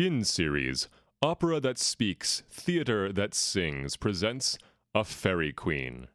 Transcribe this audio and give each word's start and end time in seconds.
In 0.00 0.24
series, 0.24 0.88
Opera 1.20 1.60
That 1.60 1.78
Speaks, 1.78 2.42
Theater 2.50 3.12
That 3.12 3.34
Sings 3.34 3.98
presents 3.98 4.56
A 4.94 5.04
Fairy 5.04 5.52
Queen. 5.52 6.08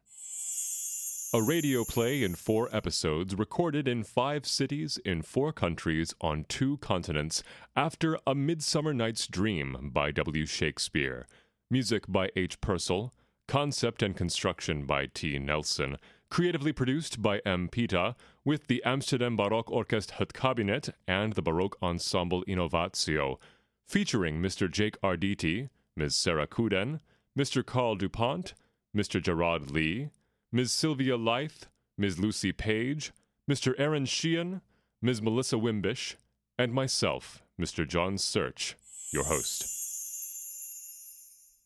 A 1.32 1.40
radio 1.40 1.84
play 1.84 2.24
in 2.24 2.34
four 2.34 2.68
episodes 2.74 3.36
recorded 3.36 3.86
in 3.86 4.02
five 4.02 4.44
cities 4.44 4.98
in 5.04 5.22
four 5.22 5.52
countries 5.52 6.12
on 6.20 6.46
two 6.48 6.78
continents 6.78 7.44
after 7.76 8.18
A 8.26 8.34
Midsummer 8.34 8.92
Night's 8.92 9.28
Dream 9.28 9.90
by 9.94 10.10
W. 10.10 10.46
Shakespeare. 10.46 11.28
Music 11.70 12.06
by 12.08 12.30
H. 12.34 12.60
Purcell. 12.60 13.14
Concept 13.46 14.02
and 14.02 14.16
construction 14.16 14.84
by 14.84 15.06
T. 15.06 15.38
Nelson. 15.38 15.96
Creatively 16.28 16.72
produced 16.72 17.22
by 17.22 17.38
M. 17.46 17.68
Pita 17.68 18.16
with 18.44 18.66
the 18.66 18.82
Amsterdam 18.82 19.36
Baroque 19.36 19.70
Orkest 19.70 20.10
Het 20.18 20.32
Kabinet 20.32 20.90
and 21.06 21.34
the 21.34 21.42
Baroque 21.42 21.78
Ensemble 21.80 22.42
Innovatio. 22.48 23.38
Featuring 23.86 24.42
Mr. 24.42 24.68
Jake 24.68 25.00
Arditi, 25.00 25.70
Ms. 25.96 26.16
Sarah 26.16 26.48
Couden, 26.48 26.98
Mr. 27.38 27.64
Carl 27.64 27.94
DuPont, 27.94 28.52
Mr. 28.94 29.22
Gerard 29.22 29.70
Lee, 29.70 30.10
Ms. 30.50 30.72
Sylvia 30.72 31.16
Leith, 31.16 31.68
Ms. 31.96 32.18
Lucy 32.18 32.50
Page, 32.50 33.12
Mr. 33.48 33.74
Aaron 33.78 34.04
Sheehan, 34.04 34.60
Ms. 35.00 35.22
Melissa 35.22 35.56
Wimbish, 35.56 36.16
and 36.58 36.72
myself, 36.72 37.42
Mr. 37.60 37.86
John 37.86 38.18
Search, 38.18 38.76
your 39.12 39.24
host. 39.24 39.66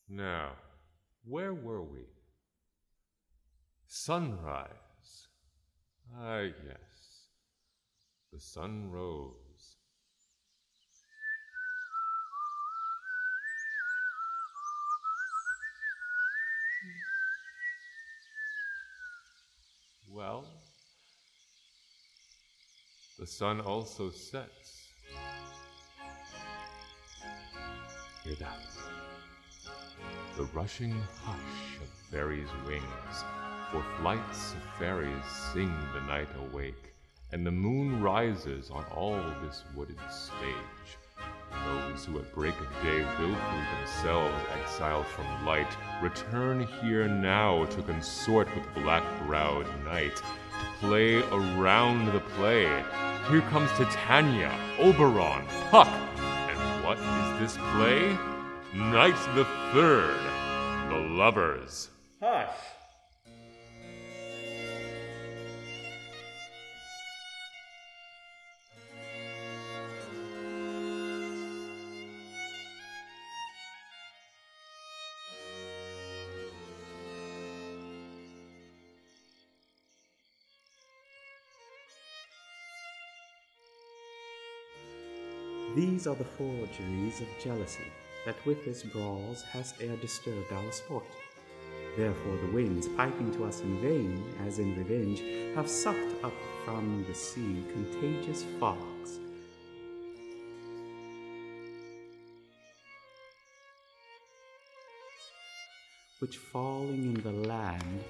Now, 0.07 0.51
where 1.25 1.55
were 1.55 1.83
we? 1.83 2.07
Sunrise. 3.87 4.69
Ah, 6.15 6.41
yes. 6.41 7.31
The 8.33 8.41
sun 8.41 8.91
rose. 8.91 9.50
Well, 20.13 20.45
the 23.19 23.27
sun 23.27 23.61
also 23.61 24.11
sets. 24.11 24.89
Hear 28.25 28.35
that? 28.41 28.59
The 30.37 30.45
rushing 30.47 30.97
hush 31.23 31.77
of 31.81 31.89
fairies' 32.11 32.49
wings, 32.67 32.85
for 33.71 33.85
flights 34.01 34.55
of 34.55 34.79
fairies 34.81 35.25
sing 35.53 35.73
the 35.95 36.01
night 36.01 36.29
awake, 36.37 36.93
and 37.31 37.47
the 37.47 37.53
moon 37.53 38.03
rises 38.03 38.69
on 38.71 38.85
all 38.87 39.23
this 39.43 39.63
wooded 39.77 40.01
stage. 40.11 40.99
Those 41.67 42.05
who 42.05 42.19
at 42.19 42.35
break 42.35 42.55
of 42.59 42.67
day 42.83 43.01
willfully 43.19 43.65
themselves 43.77 44.35
exiled 44.61 45.07
from 45.07 45.45
light 45.45 45.77
return 46.03 46.61
here 46.81 47.07
now 47.07 47.67
to 47.67 47.83
consort 47.83 48.49
with 48.55 48.75
black-browed 48.75 49.67
night, 49.85 50.17
to 50.17 50.23
play 50.81 51.23
around 51.31 52.07
the 52.13 52.21
play. 52.21 52.67
Here 53.29 53.43
comes 53.43 53.71
Titania, 53.73 54.53
Oberon, 54.79 55.47
Puck, 55.71 55.89
and 55.89 56.85
what 56.85 56.99
is 56.99 57.41
this 57.41 57.59
play? 57.73 58.17
Night 58.75 59.17
the 59.35 59.45
Third, 59.73 60.19
The 60.89 60.99
Lovers. 60.99 61.91
Hush! 62.21 62.49
These 86.01 86.07
are 86.07 86.15
the 86.15 86.25
forgeries 86.25 87.21
of 87.21 87.27
jealousy 87.45 87.93
that 88.25 88.47
with 88.47 88.65
his 88.65 88.83
brawls 88.85 89.43
has 89.43 89.75
e'er 89.83 89.97
disturbed 89.97 90.51
our 90.51 90.73
sport. 90.73 91.05
Therefore 91.95 92.39
the 92.39 92.53
winds, 92.53 92.89
piping 92.97 93.31
to 93.33 93.45
us 93.45 93.61
in 93.61 93.83
vain, 93.83 94.35
as 94.47 94.59
in 94.61 94.75
revenge, 94.79 95.21
have 95.55 95.69
sucked 95.69 96.25
up 96.25 96.33
from 96.65 97.05
the 97.07 97.15
sea 97.15 97.63
contagious 97.71 98.47
fogs. 98.59 99.19
Which 106.21 106.39
falling 106.39 107.15
in 107.15 107.23
the 107.23 107.47
land 107.47 108.05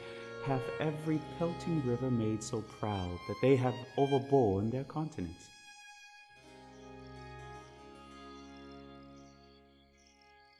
hath 0.46 0.62
every 0.78 1.20
pelting 1.40 1.84
river 1.84 2.08
made 2.08 2.40
so 2.40 2.60
proud 2.60 3.18
that 3.26 3.40
they 3.42 3.56
have 3.56 3.74
overborne 3.96 4.70
their 4.70 4.84
continents. 4.84 5.49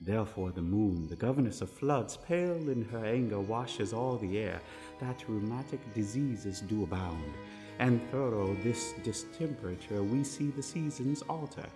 Therefore 0.01 0.51
the 0.51 0.63
moon, 0.63 1.09
the 1.09 1.17
governess 1.17 1.61
of 1.61 1.71
floods, 1.71 2.17
pale 2.17 2.71
in 2.71 2.87
her 2.87 3.05
anger, 3.05 3.39
washes 3.39 3.93
all 3.93 4.17
the 4.17 4.39
air, 4.39 4.61
that 4.99 5.29
rheumatic 5.29 5.81
diseases 5.93 6.61
do 6.63 6.85
abound, 6.85 7.35
and 7.79 8.01
thorough 8.11 8.57
this 8.63 8.95
distemperature 9.05 10.03
we 10.03 10.25
see 10.25 10.51
the 10.51 10.63
seasons 10.63 11.21
alter. 11.29 11.67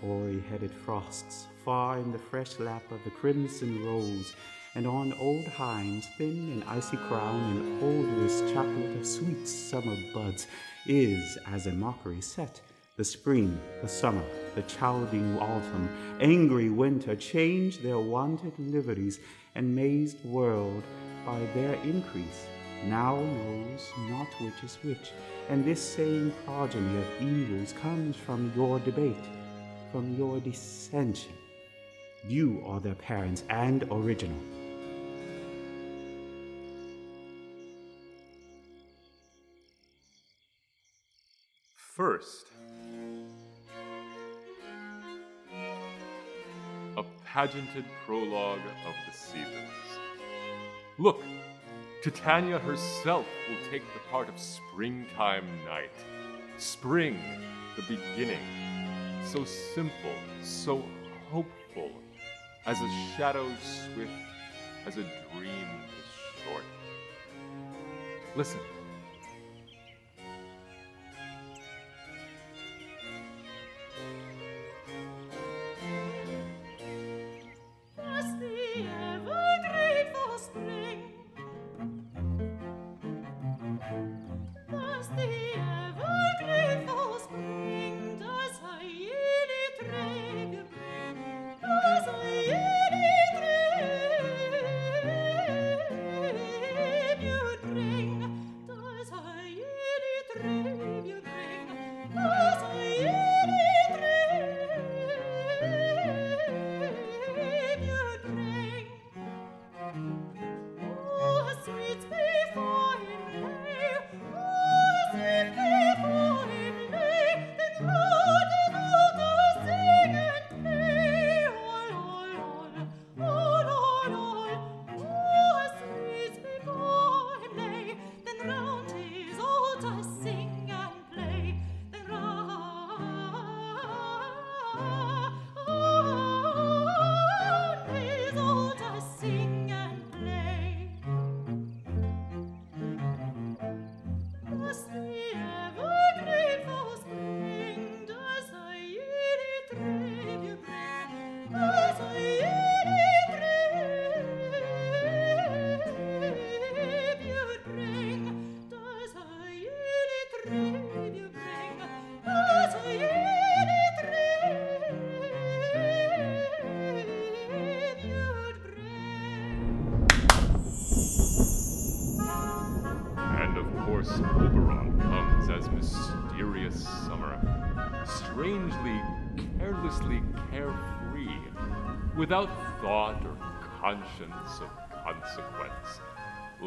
Hoary 0.00 0.40
headed 0.48 0.70
frosts, 0.70 1.46
far 1.64 1.98
in 1.98 2.12
the 2.12 2.18
fresh 2.18 2.58
lap 2.60 2.88
of 2.92 3.02
the 3.02 3.10
crimson 3.10 3.84
rose, 3.84 4.32
and 4.76 4.86
on 4.86 5.12
old 5.14 5.44
Hiems, 5.44 6.04
thin 6.18 6.50
and 6.52 6.64
icy 6.64 6.96
crown, 7.08 7.56
an 7.56 7.82
odorous 7.82 8.40
chaplet 8.52 8.96
of 8.96 9.06
sweet 9.06 9.46
summer 9.46 9.96
buds, 10.14 10.46
is 10.86 11.36
as 11.48 11.66
a 11.66 11.72
mockery 11.72 12.20
set 12.20 12.60
the 12.96 13.04
spring, 13.04 13.58
the 13.80 13.88
summer, 13.88 14.24
the 14.54 14.62
childing 14.62 15.38
autumn, 15.38 15.88
angry 16.20 16.68
winter 16.68 17.16
change 17.16 17.78
their 17.78 17.98
wonted 17.98 18.52
liveries, 18.58 19.18
and 19.54 19.74
mazed 19.74 20.22
world 20.24 20.82
by 21.24 21.38
their 21.54 21.74
increase 21.84 22.46
now 22.84 23.16
knows 23.16 23.90
not 24.10 24.26
which 24.40 24.62
is 24.64 24.76
which, 24.82 25.12
and 25.48 25.64
this 25.64 25.80
same 25.80 26.32
progeny 26.44 26.98
of 26.98 27.22
evils 27.22 27.72
comes 27.80 28.16
from 28.16 28.52
your 28.56 28.78
debate, 28.80 29.24
from 29.90 30.16
your 30.16 30.40
dissension. 30.40 31.32
You 32.26 32.62
are 32.66 32.80
their 32.80 32.94
parents 32.94 33.44
and 33.48 33.84
original. 33.90 34.38
First, 41.76 42.46
pageanted 47.32 47.84
prologue 48.04 48.60
of 48.86 48.94
the 49.06 49.16
seasons. 49.16 49.70
Look, 50.98 51.22
Titania 52.02 52.58
herself 52.58 53.26
will 53.48 53.70
take 53.70 53.82
the 53.94 54.00
part 54.10 54.28
of 54.28 54.38
springtime 54.38 55.46
night. 55.64 55.94
Spring, 56.58 57.18
the 57.76 57.82
beginning, 57.82 58.44
so 59.24 59.44
simple, 59.44 60.12
so 60.42 60.84
hopeful, 61.30 61.90
as 62.66 62.78
a 62.78 63.16
shadow 63.16 63.48
swift, 63.62 64.12
as 64.84 64.98
a 64.98 65.04
dream 65.34 65.68
is 65.88 66.44
short. 66.44 66.64
Listen. 68.36 68.60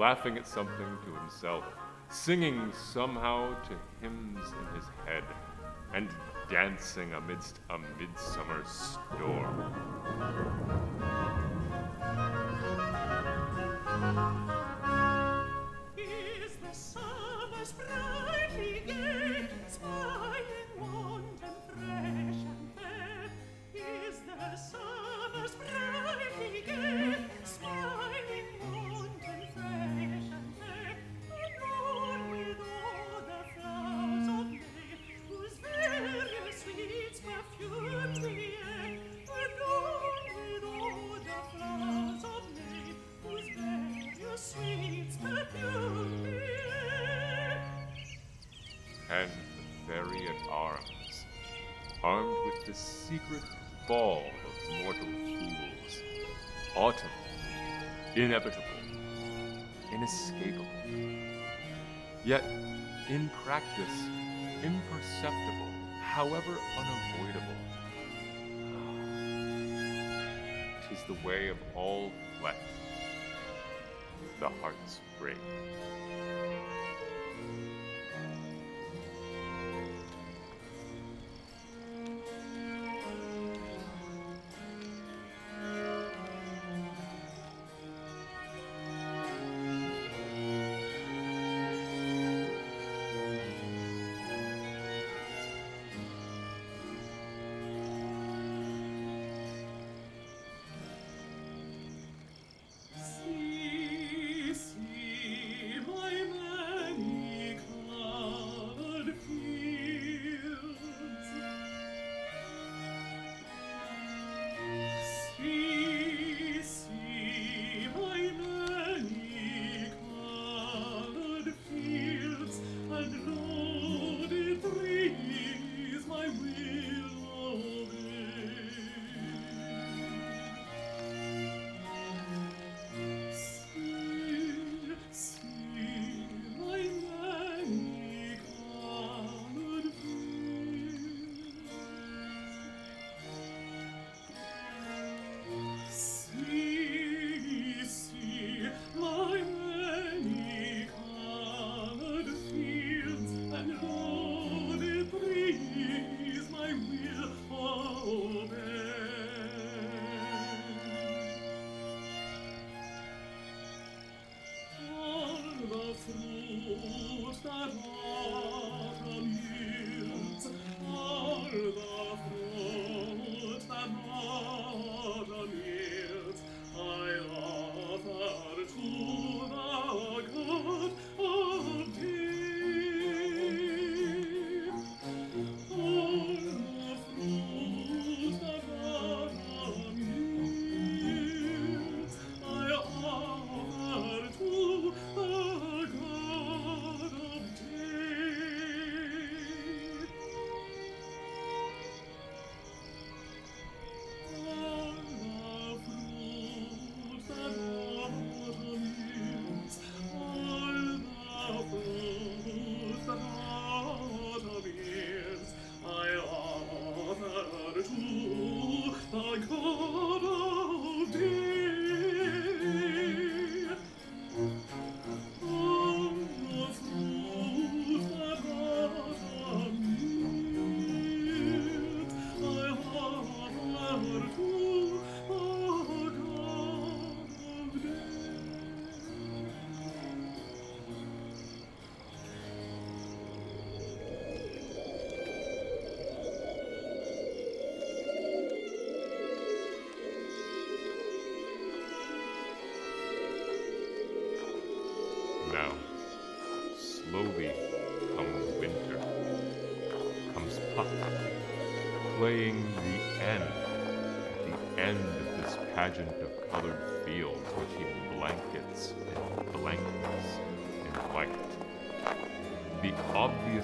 laughing 0.06 0.38
at 0.38 0.46
something 0.48 0.86
to 1.04 1.12
himself, 1.16 1.63
singing 2.10 2.72
somehow 2.94 3.52
to 3.63 3.75
hymns 4.00 4.54
in 4.54 4.75
his 4.75 4.88
head, 5.04 5.24
and 5.96 6.10
dancing 6.48 7.12
amidst 7.13 7.60
a 7.72 7.80
midsummer 7.98 8.63
storm. 8.66 9.74
secret 52.75 53.42
ball 53.88 54.24
of 54.45 54.83
mortal 54.83 55.06
fools. 55.06 56.04
Autumn, 56.75 57.10
inevitable, 58.16 58.63
inescapable. 59.94 60.66
Yet, 62.25 62.44
in 63.10 63.30
practice, 63.45 64.10
imperceptible, 64.63 65.72
however 66.01 66.57
unavoidable. 66.77 67.56
Tis 70.89 71.04
the 71.07 71.28
way 71.28 71.48
of 71.48 71.57
all 71.75 72.12
flesh. 72.39 72.56
The 74.39 74.50
heart's 74.62 75.00
break. 75.19 75.38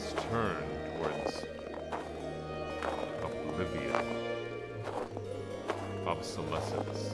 is 0.02 0.14
turned 0.30 0.58
towards 0.98 1.46
oblivion, 3.24 4.06
obsolescence. 6.08 7.11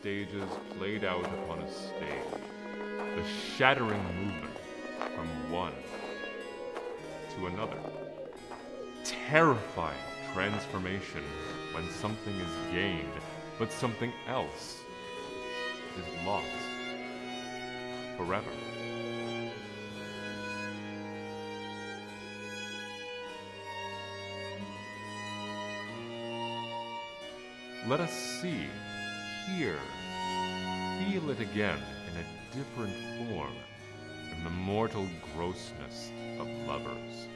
Stages 0.00 0.48
played 0.78 1.02
out 1.04 1.24
upon 1.24 1.58
a 1.58 1.72
stage. 1.72 2.42
The 3.16 3.24
shattering 3.56 4.02
movement 4.16 4.56
from 5.14 5.26
one 5.50 5.72
to 7.34 7.46
another. 7.46 7.78
Terrifying 9.02 9.98
transformation 10.32 11.24
when 11.72 11.88
something 11.90 12.34
is 12.34 12.72
gained, 12.72 13.08
but 13.58 13.72
something 13.72 14.12
else 14.28 14.82
is 15.98 16.26
lost 16.26 16.46
forever. 18.16 18.50
Let 27.88 28.00
us 28.00 28.12
see, 28.12 28.66
hear, 29.56 29.78
feel 30.98 31.30
it 31.30 31.40
again 31.40 31.78
in 32.10 32.16
a 32.16 32.56
different 32.56 32.94
form, 33.16 33.52
in 34.36 34.44
the 34.44 34.50
mortal 34.50 35.06
grossness 35.34 36.10
of 36.38 36.48
lovers. 36.66 37.26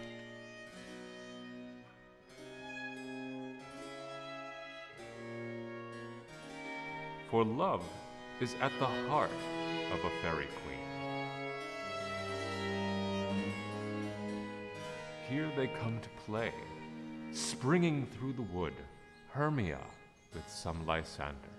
For 7.30 7.44
love 7.44 7.82
is 8.40 8.54
at 8.60 8.72
the 8.78 8.86
heart 9.08 9.30
of 9.92 9.98
a 10.04 10.10
fairy 10.22 10.48
queen. 10.64 10.78
Here 15.30 15.50
they 15.56 15.68
come 15.68 15.98
to 16.00 16.08
play, 16.26 16.52
springing 17.30 18.06
through 18.06 18.34
the 18.34 18.42
wood, 18.42 18.74
Hermia 19.30 19.78
with 20.34 20.46
some 20.46 20.84
Lysander. 20.86 21.51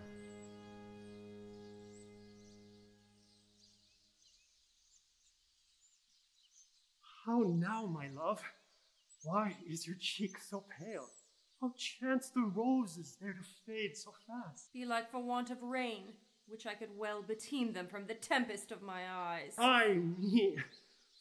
Is 9.68 9.88
your 9.88 9.96
cheek 10.00 10.38
so 10.40 10.64
pale? 10.80 11.10
How 11.62 11.74
chance 11.78 12.30
the 12.30 12.42
roses 12.42 13.18
there 13.22 13.34
to 13.34 13.44
fade 13.66 13.96
so 13.96 14.12
fast? 14.28 14.70
Belike 14.76 15.10
for 15.10 15.24
want 15.24 15.50
of 15.50 15.62
rain, 15.64 16.14
which 16.48 16.68
I 16.68 16.74
could 16.74 16.98
well 16.98 17.24
beteem 17.24 17.74
them 17.74 17.88
from 17.88 18.06
the 18.06 18.16
tempest 18.16 18.72
of 18.72 18.82
my 18.82 19.04
eyes. 19.10 19.54
Ay 19.58 20.00
me! 20.20 20.58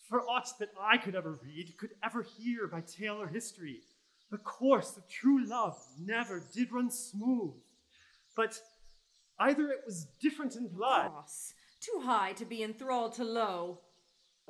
For 0.09 0.21
aught 0.23 0.59
that 0.59 0.71
I 0.81 0.99
could 0.99 1.15
ever 1.15 1.39
read, 1.43 1.77
could 1.79 1.93
ever 2.03 2.23
hear 2.23 2.67
by 2.67 2.81
tale 2.81 3.21
or 3.21 3.29
history, 3.29 3.83
the 4.31 4.39
course 4.39 4.97
of 4.97 5.09
true 5.09 5.47
love 5.47 5.79
never 5.99 6.43
did 6.53 6.73
run 6.73 6.91
smooth. 6.91 7.55
But 8.35 8.61
either 9.39 9.69
it 9.71 9.83
was 9.87 10.07
different 10.21 10.57
in 10.57 10.69
blood, 10.69 11.11
Cross, 11.11 11.55
too 11.81 12.01
high 12.03 12.33
to 12.33 12.45
be 12.45 12.63
enthralled 12.63 13.13
to 13.15 13.25
low. 13.25 13.81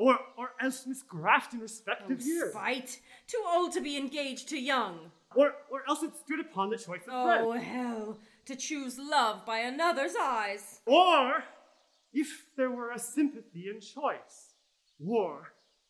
Or 0.04 0.18
or 0.40 0.48
else 0.60 0.80
misgraft 0.92 1.52
in 1.52 1.60
Oh, 1.60 1.62
respective 1.68 2.20
years, 2.22 2.50
spite, 2.52 3.00
too 3.32 3.42
old 3.54 3.70
to 3.76 3.80
be 3.88 3.94
engaged 4.04 4.48
to 4.52 4.58
young. 4.72 4.96
or 5.40 5.48
or 5.72 5.80
else 5.88 6.02
it 6.08 6.14
stood 6.24 6.40
upon 6.48 6.66
the 6.70 6.76
choice 6.86 7.04
of 7.08 7.12
friends. 7.26 7.46
Oh, 7.46 7.52
hell, 7.52 8.18
to 8.48 8.54
choose 8.56 8.94
love 8.98 9.36
by 9.46 9.58
another's 9.72 10.16
eyes. 10.38 10.64
Or 10.86 11.44
if 12.12 12.30
there 12.56 12.70
were 12.78 12.90
a 12.92 12.98
sympathy 12.98 13.64
in 13.72 13.78
choice, 13.80 14.36
war, 14.98 15.36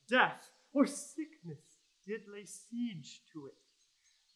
death, 0.08 0.42
or 0.76 0.84
sickness 0.86 1.64
did 2.06 2.22
lay 2.34 2.44
siege 2.44 3.10
to 3.32 3.38
it, 3.46 3.58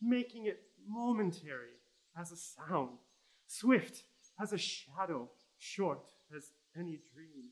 making 0.00 0.46
it 0.46 0.60
momentary 0.88 1.76
as 2.20 2.32
a 2.32 2.36
sound, 2.36 2.98
swift 3.46 4.04
as 4.42 4.52
a 4.52 4.58
shadow, 4.58 5.28
short 5.58 6.04
as 6.36 6.44
any 6.76 6.98
dream. 7.12 7.44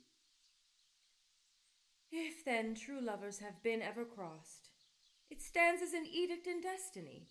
If 2.17 2.45
then 2.45 2.77
true 2.77 3.01
lovers 3.01 3.41
have 3.41 3.61
been 3.65 3.83
ever 3.83 4.05
crossed, 4.05 4.69
it 5.31 5.43
stands 5.43 5.83
as 5.83 5.95
an 5.95 6.07
edict 6.07 6.47
in 6.47 6.61
destiny. 6.61 7.27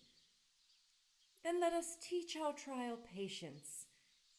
Then 1.42 1.58
let 1.58 1.72
us 1.72 1.96
teach 2.06 2.36
our 2.36 2.52
trial 2.52 2.98
patience, 3.14 3.86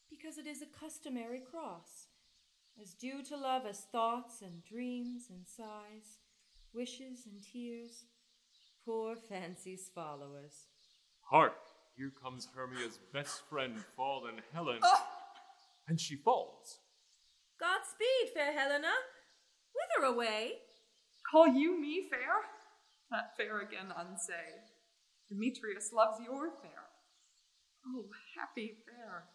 because 0.08 0.38
it 0.38 0.46
is 0.46 0.62
a 0.62 0.68
customary 0.68 1.40
cross, 1.40 2.10
as 2.80 2.94
due 2.94 3.24
to 3.24 3.36
love 3.36 3.66
as 3.66 3.88
thoughts 3.92 4.44
and 4.44 4.64
dreams 4.64 5.30
and 5.32 5.48
sighs, 5.48 6.20
wishes 6.76 7.26
and 7.26 7.42
tears, 7.42 8.04
poor 8.86 9.16
fancy's 9.16 9.90
followers. 9.96 10.68
Hark! 11.22 11.58
Here 11.98 12.12
comes 12.22 12.50
Hermia's 12.56 13.00
best 13.12 13.42
friend, 13.50 13.80
fallen 13.98 14.36
Helen. 14.54 14.82
Ah! 14.84 15.08
And 15.88 16.00
she 16.00 16.16
falls. 16.16 16.82
Godspeed, 17.60 18.32
fair 18.32 18.54
Helena. 18.54 18.92
Whither 19.76 20.08
away? 20.14 20.54
Call 21.30 21.48
you 21.48 21.80
me 21.80 22.08
fair? 22.10 22.44
That 23.12 23.36
fair 23.38 23.62
again 23.62 23.94
unsay. 23.96 24.64
Demetrius 25.30 25.92
loves 25.94 26.20
your 26.24 26.52
fair. 26.62 26.90
Oh, 27.88 28.06
happy 28.38 28.78
fair. 28.86 29.26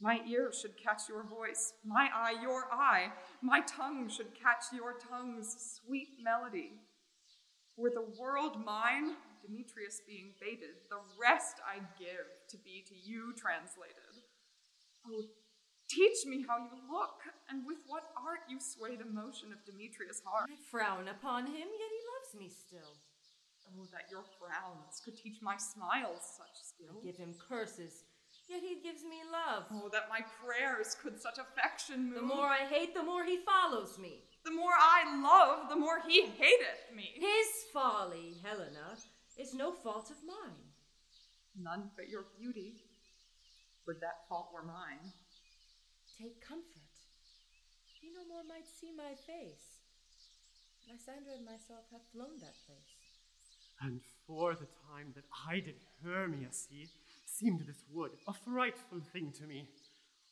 My 0.00 0.20
ear 0.28 0.52
should 0.52 0.76
catch 0.76 1.08
your 1.08 1.24
voice, 1.24 1.72
my 1.84 2.08
eye 2.14 2.36
your 2.42 2.66
eye, 2.70 3.12
my 3.42 3.60
tongue 3.62 4.10
should 4.10 4.34
catch 4.34 4.64
your 4.72 4.94
tongue's 4.98 5.80
sweet 5.80 6.08
melody. 6.22 6.72
Were 7.78 7.90
the 7.90 8.12
world 8.20 8.62
mine, 8.64 9.16
Demetrius 9.42 10.02
being 10.06 10.34
bated, 10.40 10.76
the 10.90 11.00
rest 11.20 11.56
I'd 11.64 11.88
give 11.98 12.26
to 12.50 12.58
be 12.58 12.84
to 12.88 12.94
you 12.94 13.32
translated. 13.36 14.20
Oh, 15.06 15.24
teach 15.88 16.26
me 16.26 16.44
how 16.46 16.58
you 16.58 16.78
look, 16.90 17.22
and 17.48 17.66
with 17.66 17.78
what 17.86 18.04
art 18.16 18.40
you 18.48 18.58
sway 18.60 18.96
the 18.96 19.04
motion 19.04 19.52
of 19.52 19.64
Demetrius' 19.64 20.22
heart. 20.24 20.50
I 20.50 20.56
frown 20.70 21.08
upon 21.08 21.46
him, 21.46 21.68
yet 21.68 21.92
he 21.92 22.00
loves 22.14 22.32
me 22.38 22.48
still. 22.50 22.96
Oh, 23.68 23.86
that 23.92 24.10
your 24.10 24.24
frowns 24.38 25.00
could 25.04 25.16
teach 25.16 25.38
my 25.42 25.56
smiles 25.56 26.22
such 26.36 26.54
skill. 26.62 27.00
I 27.02 27.04
give 27.04 27.16
him 27.16 27.34
curses, 27.48 28.04
yet 28.48 28.62
he 28.62 28.78
gives 28.82 29.02
me 29.02 29.22
love. 29.30 29.64
Oh, 29.72 29.88
that 29.92 30.08
my 30.08 30.20
prayers 30.44 30.96
could 31.02 31.20
such 31.20 31.38
affection 31.38 32.06
move. 32.10 32.14
The 32.14 32.34
more 32.34 32.46
I 32.46 32.64
hate, 32.70 32.94
the 32.94 33.02
more 33.02 33.24
he 33.24 33.38
follows 33.44 33.98
me. 33.98 34.22
the 34.44 34.52
more 34.52 34.74
I 34.78 35.02
love, 35.20 35.68
the 35.68 35.76
more 35.76 36.00
he 36.06 36.22
hateth 36.22 36.94
me. 36.94 37.10
His 37.16 37.48
folly, 37.72 38.36
Helena, 38.44 38.94
is 39.36 39.52
no 39.54 39.72
fault 39.72 40.10
of 40.10 40.16
mine. 40.24 40.54
None 41.60 41.90
but 41.96 42.08
your 42.08 42.26
beauty. 42.38 42.74
Would 43.86 44.00
that 44.00 44.28
fault 44.28 44.50
were 44.54 44.62
mine. 44.62 45.12
Take 46.16 46.40
comfort. 46.40 46.88
You 48.00 48.14
no 48.14 48.24
more 48.28 48.44
might 48.48 48.66
see 48.66 48.90
my 48.96 49.12
face. 49.26 49.84
Lysander 50.88 51.36
and 51.36 51.44
myself 51.44 51.84
have 51.92 52.00
flown 52.12 52.40
that 52.40 52.56
place. 52.64 52.96
And 53.82 54.00
for 54.26 54.54
the 54.54 54.68
time 54.88 55.12
that 55.14 55.24
I 55.46 55.60
did 55.60 55.76
Hermia 56.02 56.48
see, 56.52 56.88
seemed 57.26 57.60
this 57.60 57.84
wood 57.92 58.12
a 58.26 58.32
frightful 58.32 59.00
thing 59.12 59.32
to 59.38 59.44
me. 59.44 59.68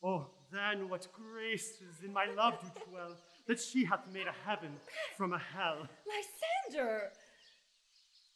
Oh, 0.02 0.26
then 0.50 0.88
what 0.88 1.08
graces 1.12 2.00
in 2.02 2.12
my 2.12 2.26
love 2.26 2.54
do 2.60 2.68
dwell, 2.90 3.16
that 3.46 3.60
she 3.60 3.84
hath 3.84 4.10
made 4.12 4.26
a 4.26 4.48
heaven 4.48 4.70
from 5.18 5.32
a 5.32 5.38
hell. 5.38 5.86
Lysander! 6.08 7.10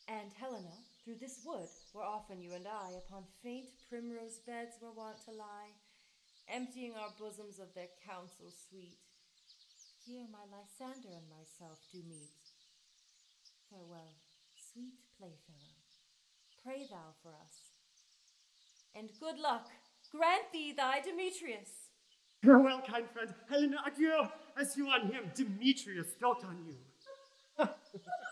And 0.08 0.32
Helena, 0.38 0.72
through 1.04 1.16
this 1.20 1.40
wood, 1.46 1.68
where 1.92 2.04
often 2.04 2.42
you 2.42 2.52
and 2.54 2.66
I 2.66 2.92
upon 3.06 3.24
faint 3.42 3.68
primrose 3.88 4.40
beds 4.46 4.76
were 4.82 4.92
wont 4.92 5.16
to 5.24 5.32
lie, 5.32 5.72
emptying 6.52 6.92
our 6.96 7.12
bosoms 7.18 7.58
of 7.58 7.72
their 7.74 7.92
counsel 8.04 8.52
sweet. 8.68 8.98
Here 10.06 10.24
my 10.32 10.44
Lysander 10.48 11.12
and 11.12 11.28
myself 11.28 11.78
do 11.92 11.98
meet. 12.08 12.32
Farewell, 13.70 14.16
sweet 14.56 14.96
playfellow. 15.18 15.76
Pray 16.64 16.86
thou 16.90 17.12
for 17.22 17.30
us. 17.30 17.72
And 18.94 19.10
good 19.20 19.38
luck 19.38 19.68
grant 20.10 20.52
thee 20.52 20.72
thy 20.72 21.00
Demetrius. 21.00 21.70
Farewell, 22.42 22.82
kind 22.86 23.04
friend. 23.10 23.34
Helena, 23.48 23.78
adieu, 23.86 24.28
as 24.58 24.76
you 24.76 24.88
on 24.88 25.10
him, 25.12 25.30
Demetrius 25.34 26.08
dote 26.20 26.44
on 26.44 26.58
you. 26.66 26.76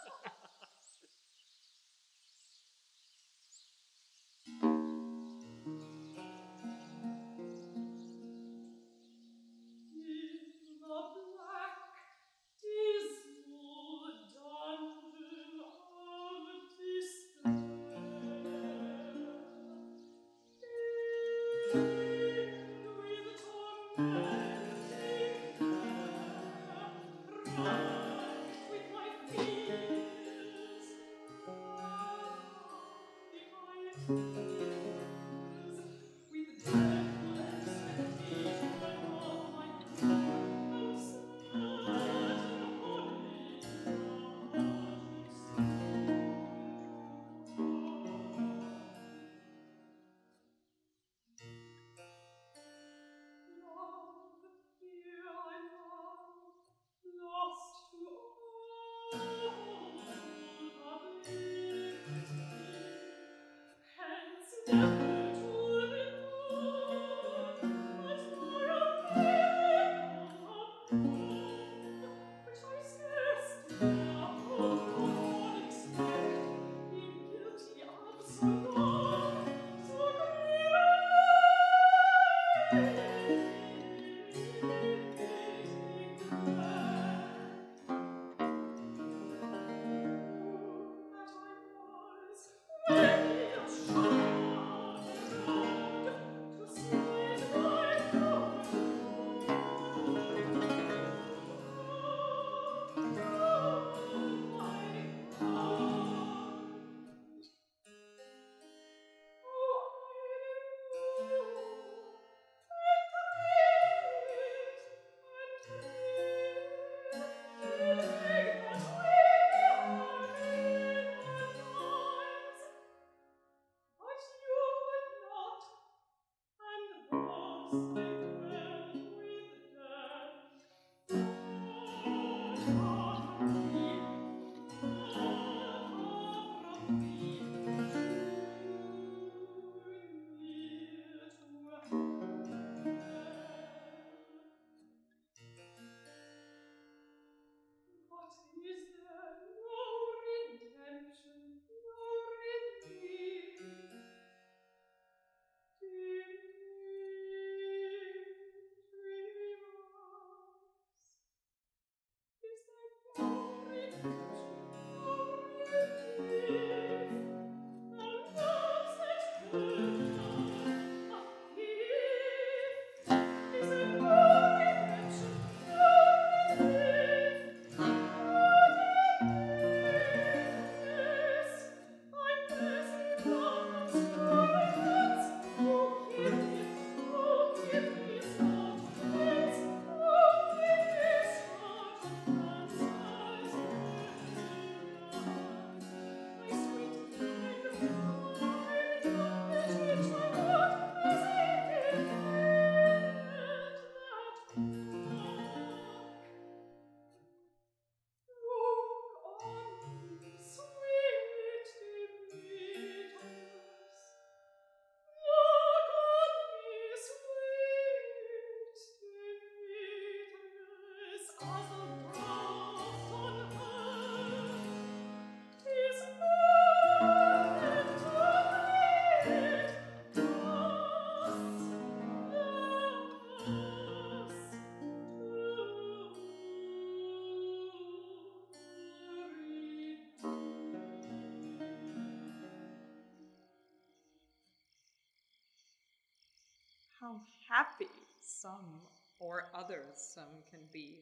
happy 247.49 247.91
some 248.21 248.81
or 249.19 249.51
others 249.55 250.13
some 250.15 250.43
can 250.51 250.61
be. 250.73 251.01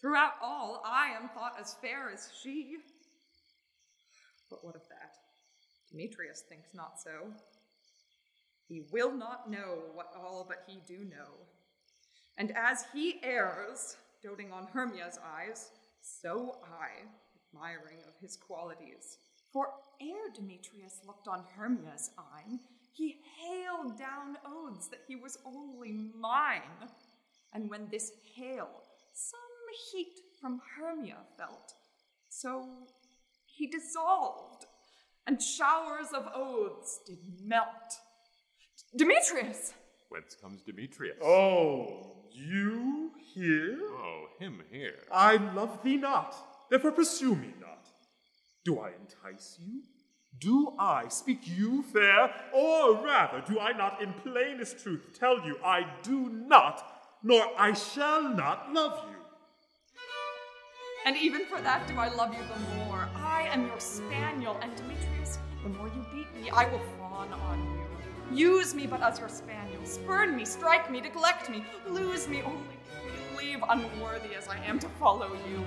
Throughout 0.00 0.32
all, 0.42 0.82
I 0.84 1.10
am 1.10 1.28
thought 1.28 1.54
as 1.60 1.74
fair 1.74 2.10
as 2.12 2.28
she. 2.42 2.78
But 4.50 4.64
what 4.64 4.74
of 4.74 4.82
that? 4.88 5.12
Demetrius 5.90 6.42
thinks 6.48 6.74
not 6.74 7.00
so. 7.00 7.32
He 8.68 8.82
will 8.90 9.12
not 9.12 9.50
know 9.50 9.78
what 9.94 10.12
all 10.16 10.44
but 10.48 10.64
he 10.66 10.80
do 10.86 11.04
know. 11.04 11.46
And 12.38 12.52
as 12.56 12.84
he 12.92 13.20
errs, 13.22 13.96
doting 14.22 14.52
on 14.52 14.66
Hermia's 14.72 15.18
eyes, 15.36 15.70
so 16.00 16.58
I, 16.64 17.06
admiring 17.52 17.98
of 18.08 18.14
his 18.20 18.36
qualities. 18.36 19.18
For 19.52 19.68
ere 20.00 20.32
Demetrius 20.34 21.00
looked 21.06 21.28
on 21.28 21.44
Hermia's 21.54 22.10
eye, 22.18 22.58
he 22.92 23.16
hailed 23.40 23.98
down 23.98 24.36
oaths 24.46 24.88
that 24.88 25.00
he 25.08 25.16
was 25.16 25.38
only 25.44 25.92
mine. 26.18 26.88
And 27.54 27.68
when 27.68 27.88
this 27.90 28.12
hail 28.34 28.68
some 29.14 29.40
heat 29.92 30.20
from 30.40 30.60
Hermia 30.76 31.18
felt, 31.36 31.74
so 32.28 32.66
he 33.46 33.66
dissolved, 33.66 34.66
and 35.26 35.40
showers 35.40 36.08
of 36.14 36.28
oaths 36.34 37.00
did 37.06 37.18
melt. 37.44 37.66
Demetrius! 38.96 39.74
Whence 40.08 40.34
comes 40.34 40.62
Demetrius? 40.62 41.16
Oh, 41.22 42.26
you 42.32 43.12
here? 43.34 43.78
Oh, 43.80 44.26
him 44.38 44.62
here. 44.70 44.98
I 45.10 45.36
love 45.36 45.82
thee 45.82 45.96
not, 45.96 46.34
therefore 46.70 46.92
pursue 46.92 47.34
me 47.34 47.54
not. 47.60 47.88
Do 48.64 48.78
I 48.80 48.90
entice 48.90 49.58
you? 49.60 49.82
Do 50.38 50.74
I 50.78 51.08
speak 51.08 51.40
you 51.44 51.82
fair? 51.82 52.34
Or 52.52 53.04
rather, 53.04 53.42
do 53.46 53.60
I 53.60 53.72
not 53.72 54.02
in 54.02 54.12
plainest 54.12 54.82
truth 54.82 55.02
tell 55.18 55.44
you 55.46 55.58
I 55.64 55.86
do 56.02 56.28
not, 56.30 56.82
nor 57.22 57.46
I 57.58 57.72
shall 57.74 58.22
not 58.34 58.72
love 58.72 59.04
you? 59.08 59.16
And 61.04 61.16
even 61.16 61.44
for 61.46 61.60
that 61.60 61.86
do 61.86 61.96
I 61.98 62.08
love 62.08 62.32
you 62.32 62.40
the 62.40 62.84
more. 62.84 63.08
I 63.16 63.48
am 63.52 63.66
your 63.66 63.80
spaniel, 63.80 64.58
and 64.62 64.74
Demetrius, 64.76 65.38
the 65.62 65.68
more 65.70 65.88
you 65.88 66.04
beat 66.12 66.34
me, 66.40 66.50
I 66.50 66.66
will 66.70 66.82
fawn 66.98 67.32
on 67.32 67.78
you. 68.30 68.36
Use 68.36 68.74
me 68.74 68.86
but 68.86 69.02
as 69.02 69.18
your 69.18 69.28
spaniel. 69.28 69.84
Spurn 69.84 70.34
me, 70.36 70.44
strike 70.44 70.90
me, 70.90 71.00
neglect 71.00 71.50
me, 71.50 71.64
lose 71.88 72.28
me 72.28 72.42
only. 72.42 72.78
Leave 73.36 73.62
unworthy 73.68 74.34
as 74.34 74.48
I 74.48 74.58
am 74.64 74.78
to 74.78 74.88
follow 75.00 75.30
you. 75.48 75.64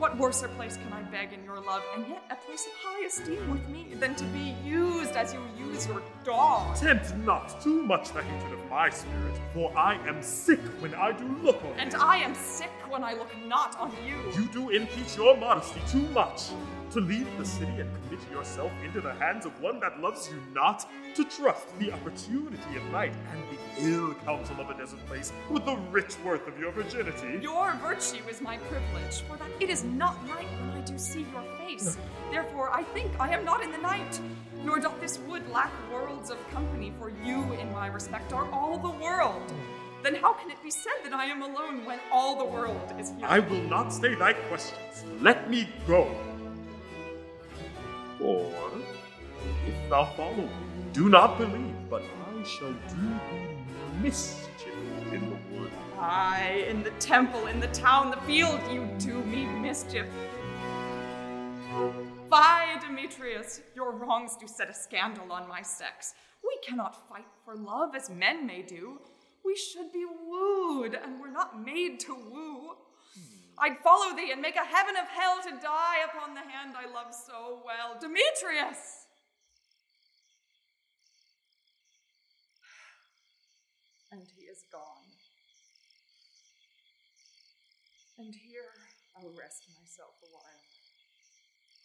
What 0.00 0.16
worser 0.16 0.48
place 0.48 0.78
can 0.78 0.90
I 0.94 1.02
beg 1.02 1.34
in 1.34 1.44
your 1.44 1.60
love, 1.60 1.82
and 1.94 2.08
yet 2.08 2.22
a 2.30 2.34
place 2.34 2.64
of 2.64 2.72
high 2.82 3.04
esteem 3.04 3.50
with 3.50 3.68
me, 3.68 3.88
than 4.00 4.14
to 4.14 4.24
be 4.32 4.56
used 4.64 5.14
as 5.14 5.34
you 5.34 5.40
use 5.58 5.86
your 5.86 6.00
dog? 6.30 6.76
Tempt 6.76 7.16
not 7.18 7.60
too 7.60 7.82
much 7.82 8.12
the 8.12 8.22
hatred 8.22 8.52
of 8.52 8.70
my 8.70 8.88
spirit, 8.88 9.36
for 9.52 9.76
I 9.76 9.94
am 10.06 10.22
sick 10.22 10.60
when 10.80 10.94
I 10.94 11.10
do 11.12 11.26
look 11.42 11.62
on 11.64 11.70
you. 11.70 11.74
And 11.78 11.92
you. 11.92 11.98
I 12.00 12.18
am 12.18 12.34
sick 12.34 12.70
when 12.88 13.02
I 13.02 13.14
look 13.14 13.32
not 13.46 13.78
on 13.80 13.90
you. 14.06 14.16
You 14.36 14.48
do 14.52 14.70
impeach 14.70 15.16
your 15.16 15.36
modesty 15.36 15.80
too 15.88 16.06
much. 16.10 16.50
To 16.92 17.00
leave 17.00 17.28
the 17.38 17.44
city 17.44 17.72
and 17.78 17.88
commit 18.02 18.20
yourself 18.32 18.72
into 18.84 19.00
the 19.00 19.14
hands 19.14 19.46
of 19.46 19.52
one 19.60 19.78
that 19.78 20.00
loves 20.00 20.28
you 20.28 20.40
not, 20.52 20.88
to 21.14 21.24
trust 21.24 21.78
the 21.78 21.92
opportunity 21.92 22.76
of 22.76 22.84
night 22.90 23.12
and 23.32 23.40
the 23.52 23.90
ill 23.90 24.14
counsel 24.26 24.60
of 24.60 24.70
a 24.70 24.74
desert 24.74 25.04
place 25.06 25.32
with 25.48 25.64
the 25.64 25.76
rich 25.92 26.16
worth 26.24 26.46
of 26.48 26.58
your 26.58 26.72
virginity. 26.72 27.38
Your 27.42 27.72
virtue 27.82 28.22
is 28.28 28.40
my 28.40 28.56
privilege, 28.56 29.20
for 29.22 29.36
that 29.36 29.48
it 29.60 29.70
is 29.70 29.84
not 29.84 30.24
night 30.26 30.48
when 30.60 30.70
I 30.70 30.80
do 30.80 30.98
see 30.98 31.26
your 31.32 31.44
face. 31.58 31.96
Therefore, 32.30 32.70
I 32.72 32.82
think 32.82 33.12
I 33.20 33.32
am 33.34 33.44
not 33.44 33.62
in 33.62 33.70
the 33.70 33.78
night. 33.78 34.20
Nor 34.64 34.78
doth 34.78 35.00
this 35.00 35.18
wood 35.20 35.48
lack 35.50 35.72
worlds 35.90 36.30
of 36.30 36.38
company, 36.50 36.92
for 36.98 37.10
you, 37.24 37.52
in 37.54 37.72
my 37.72 37.86
respect, 37.86 38.32
are 38.32 38.50
all 38.52 38.78
the 38.78 38.90
world. 38.90 39.52
Then 40.02 40.14
how 40.14 40.32
can 40.32 40.50
it 40.50 40.62
be 40.62 40.70
said 40.70 40.92
that 41.04 41.12
I 41.12 41.26
am 41.26 41.42
alone 41.42 41.84
when 41.84 41.98
all 42.12 42.36
the 42.36 42.44
world 42.44 42.92
is 42.98 43.10
here? 43.18 43.26
I 43.26 43.38
will 43.40 43.62
not 43.62 43.92
stay 43.92 44.14
thy 44.14 44.32
questions. 44.32 45.04
Let 45.20 45.50
me 45.50 45.68
go. 45.86 46.14
Or, 48.20 48.52
if 49.66 49.90
thou 49.90 50.06
follow 50.16 50.36
me, 50.36 50.50
do 50.92 51.08
not 51.08 51.38
believe, 51.38 51.74
but 51.88 52.02
I 52.02 52.42
shall 52.44 52.72
do 52.72 53.20
thee 53.30 53.56
mischief 54.02 54.74
in 55.12 55.20
the 55.30 55.36
wood. 55.52 55.70
Aye, 55.98 56.64
in 56.68 56.82
the 56.82 56.92
temple, 56.92 57.46
in 57.46 57.60
the 57.60 57.68
town, 57.68 58.10
the 58.10 58.16
field, 58.18 58.60
you 58.70 58.88
do 58.98 59.22
me 59.24 59.46
mischief. 59.46 60.06
Fie, 62.30 62.78
Demetrius, 62.80 63.60
your 63.74 63.90
wrongs 63.90 64.36
do 64.36 64.46
set 64.46 64.70
a 64.70 64.74
scandal 64.74 65.32
on 65.32 65.48
my 65.48 65.62
sex. 65.62 66.14
We 66.44 66.56
cannot 66.64 67.08
fight 67.08 67.26
for 67.44 67.56
love 67.56 67.96
as 67.96 68.08
men 68.08 68.46
may 68.46 68.62
do. 68.62 69.00
We 69.44 69.56
should 69.56 69.92
be 69.92 70.04
wooed, 70.04 70.94
and 70.94 71.20
we're 71.20 71.32
not 71.32 71.60
made 71.60 71.98
to 72.00 72.14
woo. 72.14 72.76
I'd 73.58 73.78
follow 73.78 74.14
thee 74.14 74.30
and 74.30 74.40
make 74.40 74.54
a 74.54 74.64
heaven 74.64 74.94
of 74.96 75.08
hell 75.08 75.42
to 75.42 75.50
die 75.60 76.04
upon 76.06 76.34
the 76.34 76.40
hand 76.40 76.74
I 76.78 76.86
love 76.92 77.12
so 77.12 77.62
well. 77.66 77.98
Demetrius! 78.00 79.06
And 84.12 84.22
he 84.36 84.44
is 84.44 84.62
gone. 84.70 85.10
And 88.18 88.34
here 88.34 88.74
I'll 89.16 89.34
rest 89.36 89.66
myself 89.74 90.14
a 90.22 90.30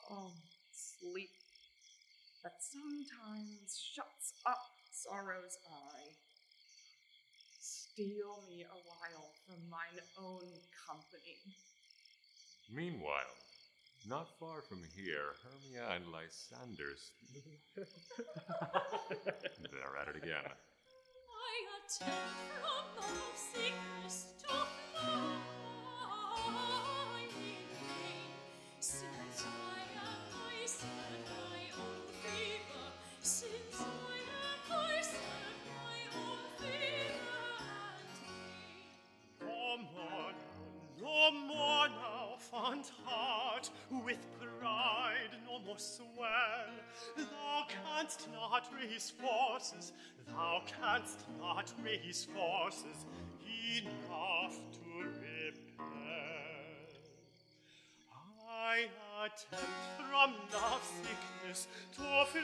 while. 0.09 0.17
Oh, 0.17 0.31
sleep 0.71 1.29
that 2.43 2.53
sometimes 2.61 3.79
shuts 3.79 4.33
up 4.45 4.59
sorrow's 4.91 5.57
eye. 5.67 6.13
steal 7.59 8.43
me 8.47 8.63
a 8.63 8.79
while 8.85 9.31
from 9.45 9.57
mine 9.69 9.99
own 10.19 10.47
company. 10.87 11.39
Meanwhile, 12.69 13.35
not 14.07 14.27
far 14.39 14.61
from 14.61 14.83
here, 14.95 15.33
Hermia 15.43 15.95
and 15.95 16.05
Lysander's. 16.11 17.11
They're 17.75 17.85
at 20.01 20.07
it 20.09 20.15
again. 20.17 20.51
I 21.29 21.65
attempt 21.81 22.37
from 22.61 22.85
the 22.97 23.03
sickness 23.35 24.17
to 24.41 24.53
fly 24.93 25.41
in 28.81 29.64
No 41.01 41.31
more 41.31 41.87
now, 41.87 42.35
fond 42.37 42.85
heart, 43.03 43.71
with 44.05 44.19
pride 44.39 45.31
no 45.47 45.57
more 45.65 45.79
swell. 45.79 46.69
Thou 47.17 47.65
canst 47.67 48.27
not 48.31 48.71
raise 48.79 49.09
forces, 49.09 49.91
thou 50.27 50.61
canst 50.79 51.25
not 51.39 51.73
raise 51.83 52.25
forces 52.25 53.05
enough 53.77 54.55
to 54.73 54.79
repel. 55.03 55.34
I 58.67 58.89
attempt 59.23 59.85
from 59.95 60.33
love's 60.51 60.89
sickness 61.03 61.61
to 61.97 62.07
fly 62.25 62.41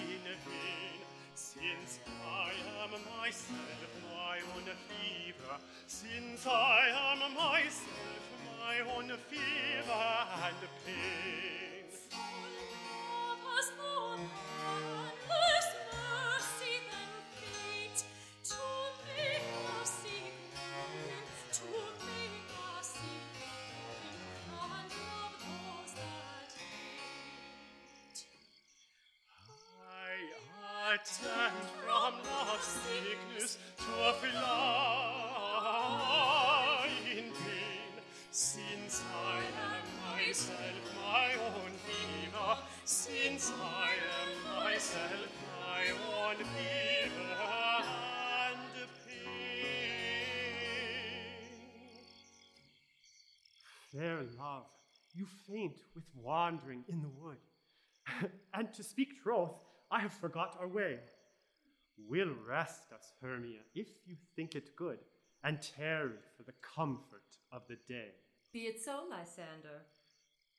in 0.00 0.24
vain, 0.44 1.00
since 1.36 2.00
I 2.26 2.50
am 2.82 2.90
myself 3.16 3.92
my 4.12 4.36
own 4.56 4.66
fever, 4.88 5.54
since 5.86 6.42
I 6.48 6.90
am 7.12 7.20
myself 7.32 8.24
my 8.58 8.76
own 8.96 9.08
fever 9.28 10.06
and 10.42 10.60
pain. 10.84 11.69
Fair 53.92 54.22
love, 54.38 54.66
you 55.14 55.26
faint 55.48 55.80
with 55.94 56.04
wandering 56.14 56.84
in 56.88 57.02
the 57.02 57.08
wood. 57.08 57.38
and 58.54 58.72
to 58.74 58.82
speak 58.82 59.22
troth, 59.22 59.54
I 59.90 60.00
have 60.00 60.12
forgot 60.12 60.56
our 60.60 60.68
way. 60.68 60.98
We'll 62.08 62.34
rest 62.48 62.92
us, 62.92 63.12
Hermia, 63.20 63.60
if 63.74 63.88
you 64.06 64.16
think 64.36 64.54
it 64.54 64.76
good, 64.76 64.98
and 65.44 65.60
tarry 65.60 66.18
for 66.36 66.44
the 66.44 66.54
comfort 66.62 67.36
of 67.52 67.62
the 67.68 67.76
day. 67.88 68.10
Be 68.52 68.60
it 68.60 68.80
so, 68.82 69.04
Lysander. 69.10 69.82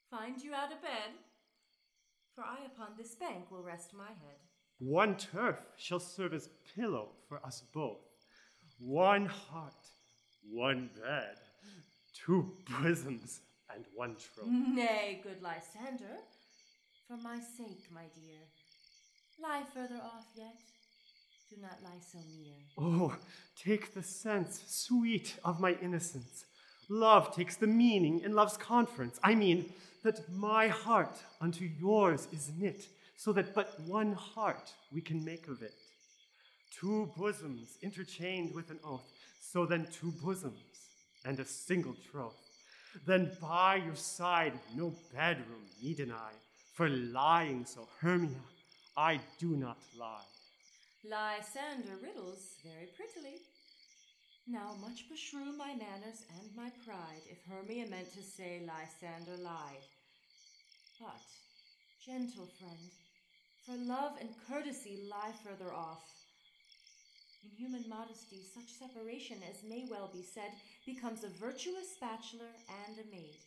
Find 0.09 0.41
you 0.41 0.53
out 0.53 0.71
of 0.71 0.81
bed, 0.81 1.11
for 2.35 2.43
I 2.43 2.65
upon 2.65 2.97
this 2.97 3.15
bank 3.15 3.49
will 3.49 3.63
rest 3.63 3.93
my 3.93 4.07
head. 4.07 4.39
One 4.79 5.15
turf 5.15 5.57
shall 5.77 5.99
serve 5.99 6.33
as 6.33 6.49
pillow 6.75 7.09
for 7.29 7.45
us 7.45 7.63
both. 7.73 7.99
One 8.79 9.25
heart, 9.25 9.87
one 10.49 10.89
bed, 11.01 11.37
two 12.25 12.51
bosoms, 12.81 13.41
and 13.73 13.85
one 13.95 14.15
troth. 14.15 14.47
Nay, 14.47 15.21
good 15.23 15.41
Lysander, 15.41 16.17
for 17.07 17.17
my 17.17 17.39
sake, 17.39 17.85
my 17.91 18.05
dear. 18.15 18.39
Lie 19.41 19.63
further 19.73 19.99
off 20.03 20.25
yet. 20.35 20.55
Do 21.49 21.55
not 21.61 21.79
lie 21.83 21.99
so 21.99 22.19
near. 22.37 22.53
Oh, 22.77 23.15
take 23.55 23.93
the 23.93 24.03
sense, 24.03 24.63
sweet, 24.67 25.35
of 25.43 25.59
my 25.59 25.75
innocence. 25.81 26.45
Love 26.89 27.35
takes 27.35 27.55
the 27.55 27.67
meaning 27.67 28.21
in 28.21 28.33
love's 28.33 28.57
conference. 28.57 29.19
I 29.23 29.35
mean, 29.35 29.73
that 30.03 30.31
my 30.31 30.67
heart 30.67 31.23
unto 31.39 31.65
yours 31.65 32.27
is 32.31 32.51
knit, 32.57 32.87
so 33.15 33.31
that 33.33 33.53
but 33.53 33.79
one 33.81 34.13
heart 34.13 34.73
we 34.91 35.01
can 35.01 35.23
make 35.23 35.47
of 35.47 35.61
it. 35.61 35.73
Two 36.71 37.11
bosoms 37.17 37.77
interchained 37.83 38.53
with 38.53 38.71
an 38.71 38.79
oath, 38.83 39.11
so 39.39 39.65
then 39.65 39.87
two 39.91 40.11
bosoms 40.23 40.90
and 41.25 41.39
a 41.39 41.45
single 41.45 41.95
troth. 42.11 42.39
Then 43.05 43.31
by 43.41 43.77
your 43.77 43.95
side 43.95 44.53
no 44.75 44.93
bedroom 45.13 45.65
need 45.81 45.97
deny, 45.97 46.31
for 46.73 46.89
lying 46.89 47.65
so, 47.65 47.87
Hermia, 47.99 48.41
I 48.97 49.19
do 49.39 49.55
not 49.55 49.77
lie. 49.97 50.27
Lysander 51.03 51.97
riddles 52.01 52.57
very 52.63 52.89
prettily. 52.95 53.37
Now 54.47 54.75
much 54.81 55.09
beshrew 55.09 55.55
my 55.57 55.73
manners 55.73 56.25
and 56.37 56.55
my 56.55 56.69
pride 56.85 57.23
if 57.29 57.37
Hermia 57.49 57.87
meant 57.87 58.11
to 58.13 58.21
say 58.21 58.61
Lysander 58.61 59.41
lied. 59.41 59.85
But, 60.99 61.21
gentle 62.05 62.49
friend, 62.59 62.91
for 63.65 63.75
love 63.75 64.13
and 64.19 64.29
courtesy 64.47 64.99
lie 65.09 65.33
further 65.43 65.73
off. 65.73 66.20
In 67.43 67.49
human 67.57 67.89
modesty, 67.89 68.43
such 68.53 68.69
separation 68.77 69.37
as 69.49 69.63
may 69.67 69.85
well 69.89 70.09
be 70.13 70.21
said 70.21 70.51
becomes 70.85 71.23
a 71.23 71.29
virtuous 71.29 71.97
bachelor 71.99 72.53
and 72.85 72.99
a 72.99 73.09
maid. 73.09 73.41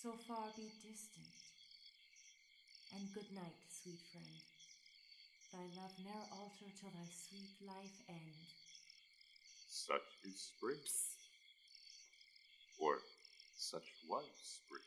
So 0.00 0.12
far 0.28 0.46
be 0.56 0.70
distant. 0.78 1.34
And 2.94 3.12
good 3.12 3.30
night, 3.34 3.58
sweet 3.82 3.98
friend. 4.12 4.38
Thy 5.52 5.66
love 5.80 5.94
ne'er 6.04 6.26
alter 6.38 6.70
till 6.78 6.90
thy 6.90 7.08
sweet 7.10 7.54
life 7.66 7.98
end. 8.08 8.46
Such 9.68 10.06
is 10.24 10.52
spring. 10.54 10.78
Or 12.78 12.98
such 13.56 13.90
was 14.08 14.24
spring. 14.38 14.82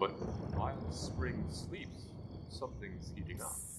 But 0.00 0.10
while 0.56 0.92
spring 0.92 1.44
sleeps, 1.50 2.06
something's 2.50 3.12
heating 3.14 3.40
up. 3.40 3.73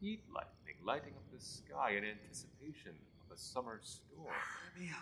Heat 0.00 0.22
lightning 0.28 0.76
lighting 0.84 1.14
up 1.16 1.24
the 1.32 1.40
sky 1.40 1.92
in 1.96 2.04
anticipation 2.04 2.92
of 3.24 3.34
a 3.34 3.38
summer 3.38 3.80
storm. 3.82 4.28
Hermia. 4.74 4.96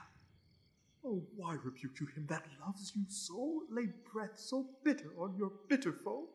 Oh, 1.05 1.23
why 1.37 1.57
rebuke 1.63 2.01
you 2.01 2.07
him 2.07 2.27
that 2.29 2.47
loves 2.65 2.93
you 2.95 3.05
so? 3.09 3.63
Lay 3.71 3.89
breath 4.13 4.39
so 4.39 4.67
bitter 4.85 5.13
on 5.19 5.37
your 5.37 5.53
bitter 5.69 5.93
foe? 5.93 6.29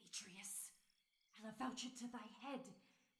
Demetrius, 0.00 0.70
I'll 1.36 1.50
avouch 1.50 1.84
it 1.84 1.98
to 1.98 2.08
thy 2.08 2.24
head. 2.40 2.64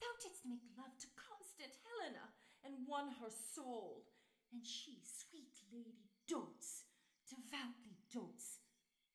Thou 0.00 0.12
didst 0.22 0.46
make 0.46 0.64
love 0.78 0.96
to 1.00 1.06
constant 1.18 1.74
Helena, 1.82 2.30
and 2.64 2.88
won 2.88 3.12
her 3.20 3.28
soul. 3.28 4.04
And 4.52 4.64
she, 4.64 5.02
sweet 5.02 5.58
lady, 5.72 6.08
dotes, 6.28 6.84
devoutly 7.28 7.98
dotes, 8.12 8.60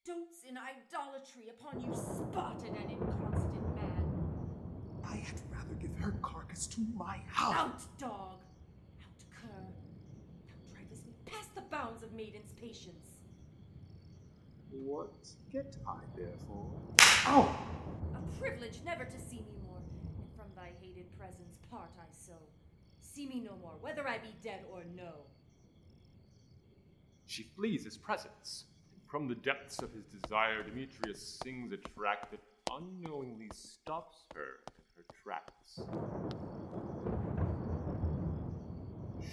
dotes 0.06 0.44
in 0.48 0.58
idolatry 0.58 1.50
upon 1.50 1.82
you, 1.82 1.96
spotted 1.96 2.76
and 2.76 2.92
inconstant 2.92 3.30
man. 3.30 3.30
I 3.30 3.39
had 5.20 5.42
rather 5.52 5.74
give 5.80 5.96
her 5.98 6.14
carcass 6.22 6.68
to 6.68 6.82
my 6.96 7.20
hound. 7.28 7.56
Out, 7.58 8.00
dog! 8.00 8.42
Out, 9.02 9.24
cur! 9.30 9.66
Thou 10.46 10.74
drivest 10.74 11.06
me 11.06 11.14
past 11.26 11.54
the 11.56 11.62
bounds 11.62 12.04
of 12.04 12.14
maiden's 12.14 12.52
patience. 12.54 13.20
What 14.72 15.30
get 15.52 15.78
I 15.88 15.98
therefore? 16.16 16.72
Ow! 17.28 17.56
A 18.16 18.40
privilege 18.40 18.80
never 18.86 19.04
to 19.04 19.20
see 19.20 19.38
me 19.38 19.58
more, 19.66 19.82
and 20.18 20.28
from 20.36 20.48
thy 20.56 20.72
hated 20.82 21.06
presence 21.18 21.58
part 21.70 21.92
I 22.00 22.06
so. 22.12 22.34
See 23.02 23.28
me 23.28 23.40
no 23.40 23.56
more, 23.62 23.74
whether 23.82 24.08
I 24.08 24.18
be 24.20 24.36
dead 24.44 24.62
or 24.72 24.84
no. 24.96 25.12
She 27.26 27.44
flees 27.56 27.84
his 27.84 27.98
presence. 27.98 28.66
And 28.94 29.02
from 29.10 29.28
the 29.28 29.36
depths 29.36 29.80
of 29.80 29.92
his 29.94 30.06
desire, 30.06 30.64
Demetrius 30.64 31.40
sings 31.44 31.72
a 31.72 31.78
track 31.78 32.32
that 32.32 32.40
unknowingly 32.72 33.50
stops 33.54 34.26
her 34.36 34.60
tracks. 35.30 35.82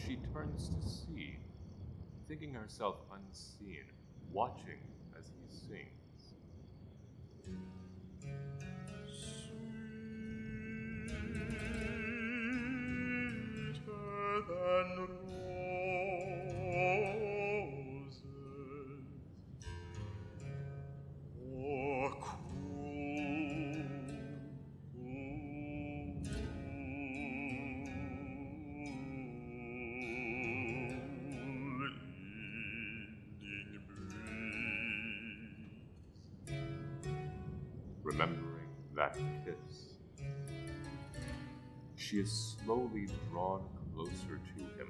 She 0.04 0.18
turns 0.34 0.68
to 0.68 0.86
see, 0.86 1.38
thinking 2.28 2.52
herself 2.52 2.96
unseen, 3.10 3.84
watching 4.30 4.80
as 5.18 5.26
he 5.28 5.46
sings. 5.48 5.96
She 42.16 42.22
is 42.22 42.56
slowly 42.64 43.08
drawn 43.30 43.60
closer 43.94 44.40
to 44.40 44.60
him. 44.78 44.88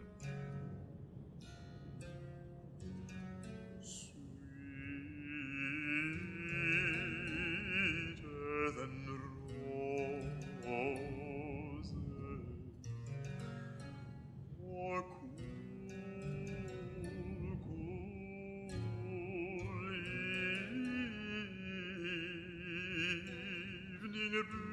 Sweeter 24.37 24.65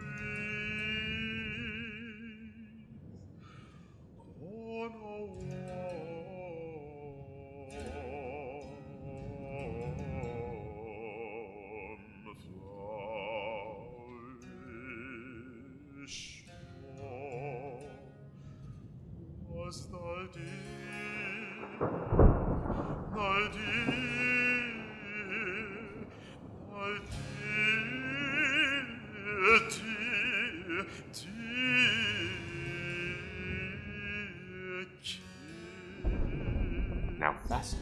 Now 37.19 37.35
faster. 37.47 37.77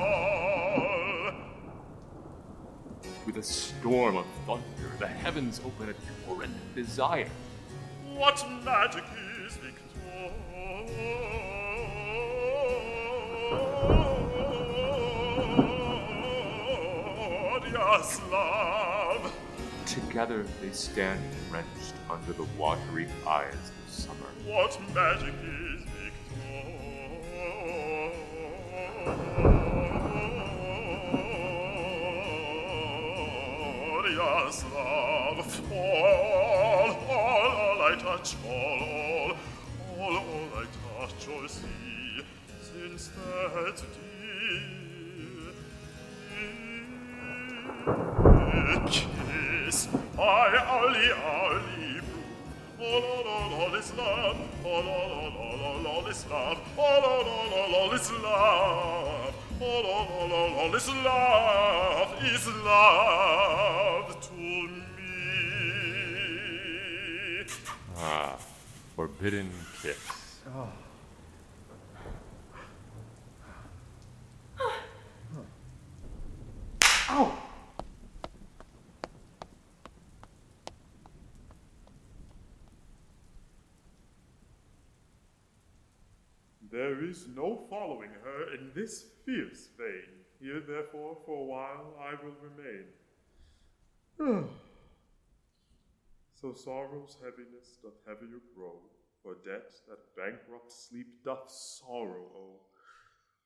With 3.24 3.37
a 3.37 3.42
storm 3.42 4.16
of 4.16 4.26
thunder, 4.48 4.90
the 4.98 5.07
heavens 5.07 5.61
open 5.64 5.90
a 5.90 5.94
torrent 6.26 6.52
of 6.57 6.74
desire. 6.74 7.29
What 8.16 8.44
magic 8.64 9.05
is 9.46 9.59
Victoria's 9.59 10.20
love? 18.33 19.33
Together 19.87 20.44
they 20.61 20.72
stand 20.72 21.20
drenched 21.48 21.94
under 22.11 22.33
the 22.33 22.46
watery 22.59 23.07
eyes 23.24 23.55
of 23.55 23.92
summer. 23.92 24.31
What 24.44 24.76
magic 24.92 25.35
is 25.44 25.76
forbidden 68.97 69.51
kiss. 69.83 69.99
There 86.73 86.96
is 87.09 87.27
no 87.35 87.66
following 87.71 88.11
her 88.25 88.55
in 88.55 88.71
this 88.75 89.05
fierce 89.25 89.69
vein. 89.79 90.25
Here, 90.40 90.61
therefore, 90.61 91.16
for 91.25 91.40
a 91.40 91.45
while 91.45 91.95
I 92.01 92.12
will 92.23 92.37
remain. 92.42 92.87
so 96.35 96.53
sorrow's 96.53 97.16
heaviness 97.23 97.79
doth 97.83 98.01
heavier 98.07 98.40
grow, 98.55 98.81
for 99.23 99.35
debt 99.45 99.71
that 99.88 100.16
bankrupt 100.16 100.73
sleep 100.73 101.07
doth 101.25 101.51
sorrow 101.51 102.27
owe, 102.37 102.61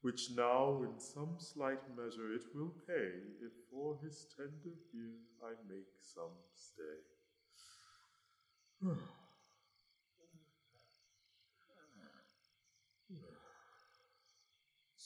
which 0.03 0.31
now 0.37 0.83
in 0.83 0.99
some 0.99 1.37
slight 1.39 1.83
measure 1.97 2.33
it 2.35 2.45
will 2.55 2.73
pay, 2.87 3.11
if 3.41 3.53
for 3.71 3.99
his 4.03 4.27
tender 4.37 4.77
ear 4.95 5.15
I 5.43 5.53
make 5.69 5.93
some 6.01 6.37
stay. 6.55 7.01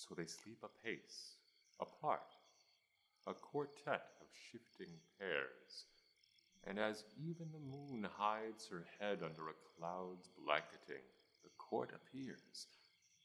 So 0.06 0.14
they 0.14 0.26
sleep 0.26 0.62
apace, 0.62 1.36
apart, 1.80 2.36
a 3.26 3.32
quartet 3.32 4.10
of 4.20 4.26
shifting 4.50 4.92
pairs. 5.18 5.86
And 6.66 6.78
as 6.78 7.04
even 7.18 7.46
the 7.52 7.76
moon 7.76 8.06
hides 8.18 8.66
her 8.68 8.84
head 9.00 9.20
under 9.22 9.48
a 9.48 9.78
cloud's 9.78 10.28
blanketing, 10.44 11.04
the 11.42 11.50
court 11.56 11.90
appears. 11.94 12.66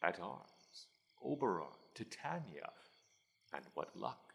At 0.02 0.22
arms, 0.22 0.88
Oberon, 1.22 1.68
Titania, 1.94 2.72
and 3.54 3.66
what 3.74 3.94
luck, 3.98 4.34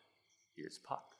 here's 0.55 0.77
Puck. 0.77 1.15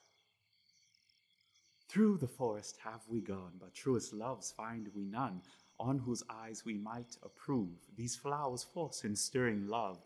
Through 1.89 2.17
the 2.19 2.27
forest 2.27 2.77
have 2.83 3.01
we 3.07 3.21
gone, 3.21 3.53
but 3.59 3.73
truest 3.73 4.13
loves 4.13 4.51
find 4.51 4.89
we 4.95 5.05
none, 5.05 5.41
on 5.79 5.97
whose 5.97 6.23
eyes 6.29 6.63
we 6.65 6.75
might 6.75 7.17
approve 7.23 7.79
these 7.95 8.15
flowers 8.15 8.63
force 8.63 9.03
in 9.03 9.15
stirring 9.15 9.67
love. 9.67 9.97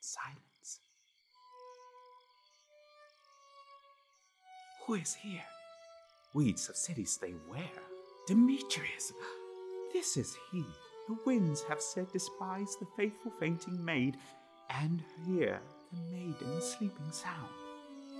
Silence. 0.00 0.80
Who 4.86 4.94
is 4.94 5.14
here? 5.14 5.44
Weeds 6.32 6.68
of 6.70 6.76
cities 6.76 7.18
they 7.20 7.34
wear. 7.50 7.70
Demetrius! 8.26 9.12
This 9.92 10.16
is 10.16 10.36
he. 10.50 10.64
The 11.08 11.18
winds 11.26 11.62
have 11.68 11.82
said, 11.82 12.10
despise 12.12 12.76
the 12.76 12.86
faithful 12.96 13.32
fainting 13.38 13.84
maid, 13.84 14.16
and 14.70 15.02
hear 15.26 15.60
the 15.92 16.16
maiden 16.16 16.62
sleeping 16.62 17.10
sound, 17.10 17.50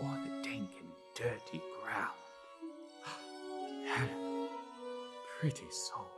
o'er 0.03 0.19
the 0.25 0.43
dank 0.43 0.69
and 0.81 0.91
dirty 1.15 1.63
ground. 1.83 2.11
Helen, 3.87 4.49
pretty 5.41 5.71
soul, 5.71 6.11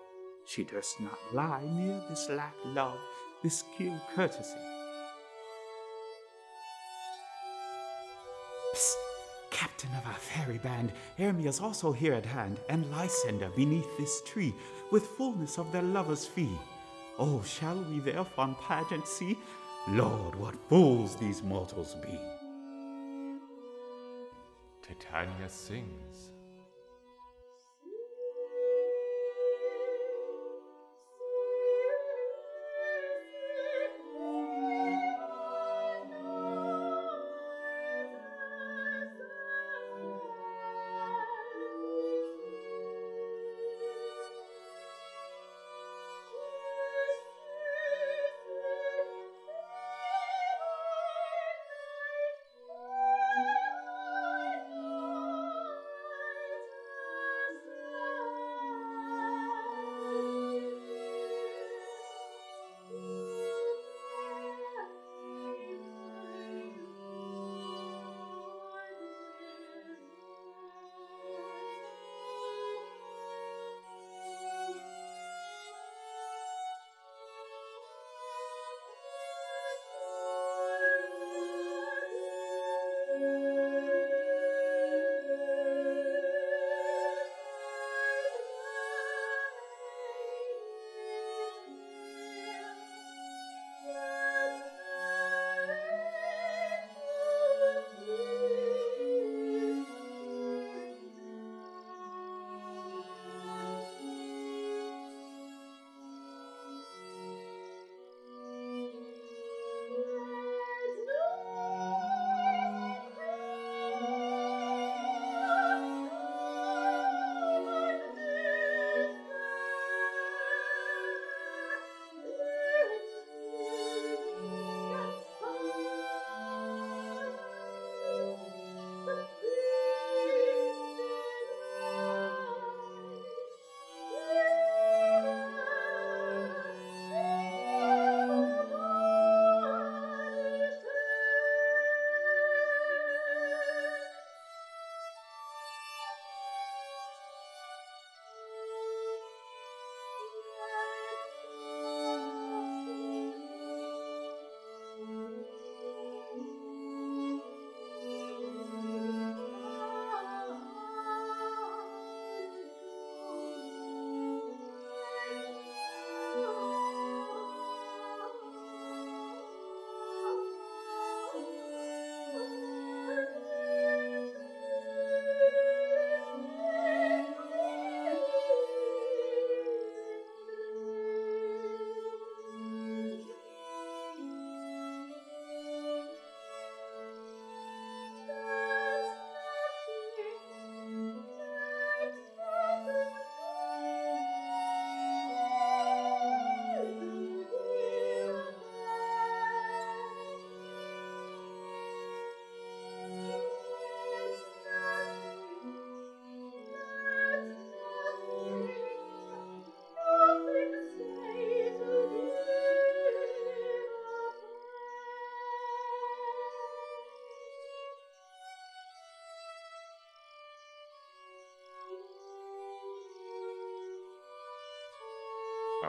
she 0.46 0.64
durst 0.64 1.00
not 1.00 1.18
lie 1.32 1.62
near 1.64 2.02
this 2.08 2.28
lack 2.30 2.54
love, 2.64 2.98
this 3.42 3.64
kill 3.76 4.00
courtesy. 4.14 4.71
Psst! 8.74 8.94
Captain 9.50 9.90
of 9.98 10.06
our 10.06 10.14
fairy 10.14 10.58
band, 10.58 10.92
Hermia's 11.18 11.60
also 11.60 11.92
here 11.92 12.14
at 12.14 12.24
hand, 12.24 12.58
and 12.70 12.90
Lysander 12.90 13.50
beneath 13.50 13.96
this 13.98 14.22
tree, 14.22 14.54
with 14.90 15.06
fullness 15.06 15.58
of 15.58 15.70
their 15.72 15.82
lovers' 15.82 16.26
fee. 16.26 16.58
Oh, 17.18 17.42
shall 17.42 17.84
we 17.84 18.00
their 18.00 18.24
fond 18.24 18.56
pageant 18.58 19.06
see? 19.06 19.38
Lord, 19.88 20.34
what 20.36 20.54
fools 20.68 21.16
these 21.16 21.42
mortals 21.42 21.94
be! 21.96 22.18
Titania 24.82 25.48
sings. 25.48 26.31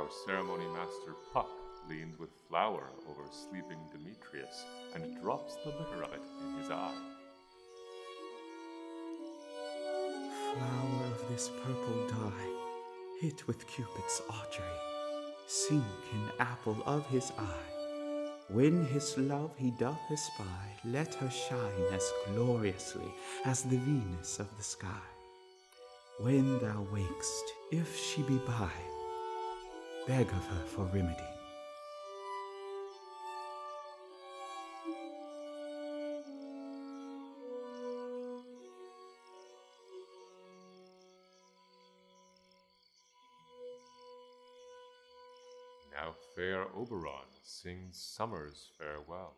Our 0.04 0.10
ceremony 0.26 0.66
master 0.74 1.16
Puck 1.32 1.50
leans 1.88 2.20
with 2.20 2.30
flower 2.50 2.90
over 3.10 3.24
sleeping 3.32 3.78
Demetrius 3.90 4.66
and 4.94 5.22
drops 5.22 5.56
the 5.64 5.70
liquor 5.70 6.04
of 6.04 6.12
it 6.12 6.22
in 6.42 6.62
his 6.62 6.70
eye. 6.70 7.02
Flower 10.52 11.06
of 11.06 11.30
this 11.30 11.50
purple 11.64 12.08
dye, 12.10 12.50
hit 13.22 13.48
with 13.48 13.66
Cupid's 13.66 14.22
archery, 14.30 14.66
sink 15.48 15.86
in 16.12 16.32
apple 16.38 16.84
of 16.86 17.08
his 17.08 17.32
eye. 17.40 18.44
When 18.50 18.86
his 18.88 19.18
love 19.18 19.52
he 19.56 19.72
doth 19.72 20.02
espy, 20.12 20.44
let 20.84 21.16
her 21.16 21.30
shine 21.30 21.94
as 21.94 22.12
gloriously 22.28 23.14
as 23.46 23.64
the 23.64 23.78
Venus 23.78 24.42
of 24.42 24.50
the 24.58 24.64
sky. 24.64 25.08
When 26.20 26.60
thou 26.60 26.86
wakest, 26.92 27.46
if 27.72 27.98
she 27.98 28.22
be 28.24 28.38
by, 28.40 28.70
beg 30.06 30.28
of 30.28 30.46
her 30.48 30.66
for 30.66 30.84
remedy. 30.86 31.24
Now 45.94 46.14
fair 46.36 46.66
Oberon 46.76 47.14
sings 47.44 47.98
summer's 47.98 48.72
farewell. 48.78 49.36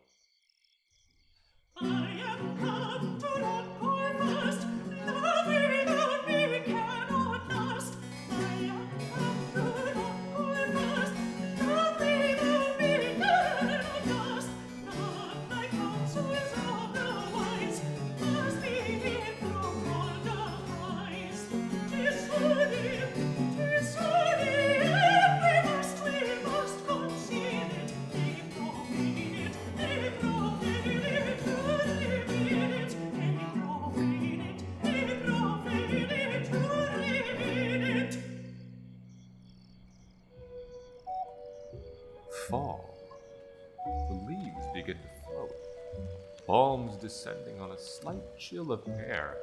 Chill 48.38 48.72
of 48.72 48.86
air, 48.88 49.36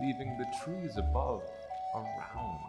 leaving 0.00 0.36
the 0.38 0.46
trees 0.64 0.96
above 0.96 1.42
around. 1.94 2.60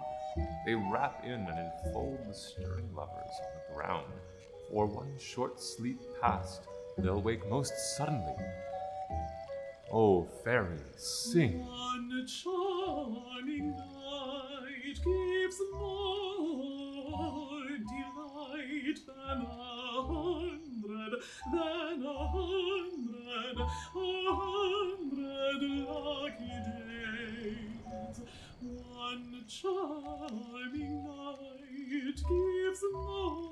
They 0.65 0.75
wrap 0.75 1.23
in 1.23 1.47
and 1.47 1.71
enfold 1.85 2.19
the 2.27 2.33
stirring 2.33 2.89
lovers 2.93 3.39
on 3.41 3.49
the 3.55 3.75
ground. 3.75 4.13
For 4.69 4.85
one 4.85 5.17
short 5.19 5.61
sleep 5.61 5.99
past, 6.21 6.67
they'll 6.97 7.21
wake 7.21 7.47
most 7.49 7.73
suddenly. 7.97 8.35
Oh, 9.91 10.27
fairy, 10.43 10.79
sing. 10.97 11.65
One 11.65 12.27
charming 12.27 13.75
night 13.75 14.99
gives 15.03 15.61
more 15.73 17.61
delight 17.77 18.99
than 19.07 19.41
a 19.41 20.01
hundred, 20.03 21.13
than 21.51 22.05
a 22.05 22.14
charming 29.47 31.03
night 31.03 32.15
gives 32.15 32.81
more 32.93 33.43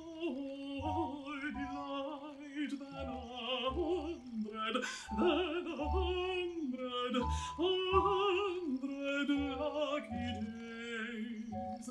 delight 1.51 2.71
than 2.71 3.07
a 3.07 3.69
hundred, 3.69 4.75
than 5.17 5.65
a 5.67 5.89
hundred, 5.89 7.15
a 7.17 7.71
hundred 8.01 9.29
lucky 9.59 10.29
days. 10.41 11.89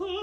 Oh. 0.00 0.15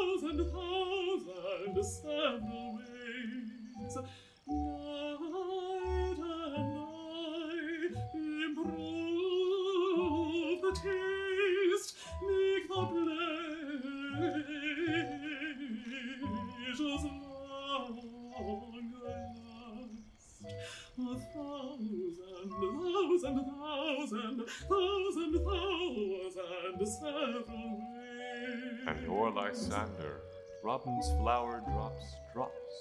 Robin's 30.85 31.11
flower 31.21 31.63
drops, 31.71 32.15
drops. 32.33 32.73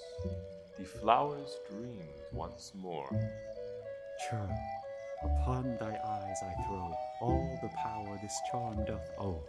The 0.77 0.83
flower's 0.83 1.57
dream 1.69 2.03
once 2.33 2.73
more. 2.75 3.07
Churl, 4.29 4.49
upon 5.23 5.77
thy 5.77 5.97
eyes 6.05 6.37
I 6.43 6.67
throw 6.67 6.93
all 7.21 7.59
the 7.61 7.69
power 7.77 8.19
this 8.21 8.37
charm 8.51 8.83
doth 8.85 9.09
owe. 9.17 9.41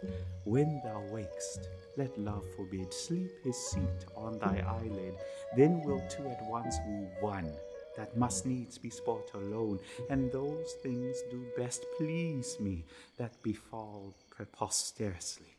When 0.45 0.81
thou 0.85 1.01
wakest, 1.11 1.67
let 1.97 2.17
love 2.17 2.45
forbid 2.55 2.93
sleep 2.93 3.29
his 3.43 3.57
seat 3.57 4.05
on 4.15 4.39
thy 4.39 4.63
eyelid. 4.65 5.15
Then 5.57 5.81
will 5.81 6.01
two 6.09 6.25
at 6.27 6.45
once 6.49 6.77
woo 6.87 7.09
one 7.19 7.51
that 7.97 8.15
must 8.15 8.45
needs 8.45 8.77
be 8.77 8.89
sport 8.89 9.31
alone, 9.33 9.79
and 10.09 10.31
those 10.31 10.75
things 10.81 11.17
do 11.29 11.45
best 11.57 11.83
please 11.97 12.57
me 12.61 12.85
that 13.17 13.41
befall 13.43 14.13
preposterously. 14.29 15.57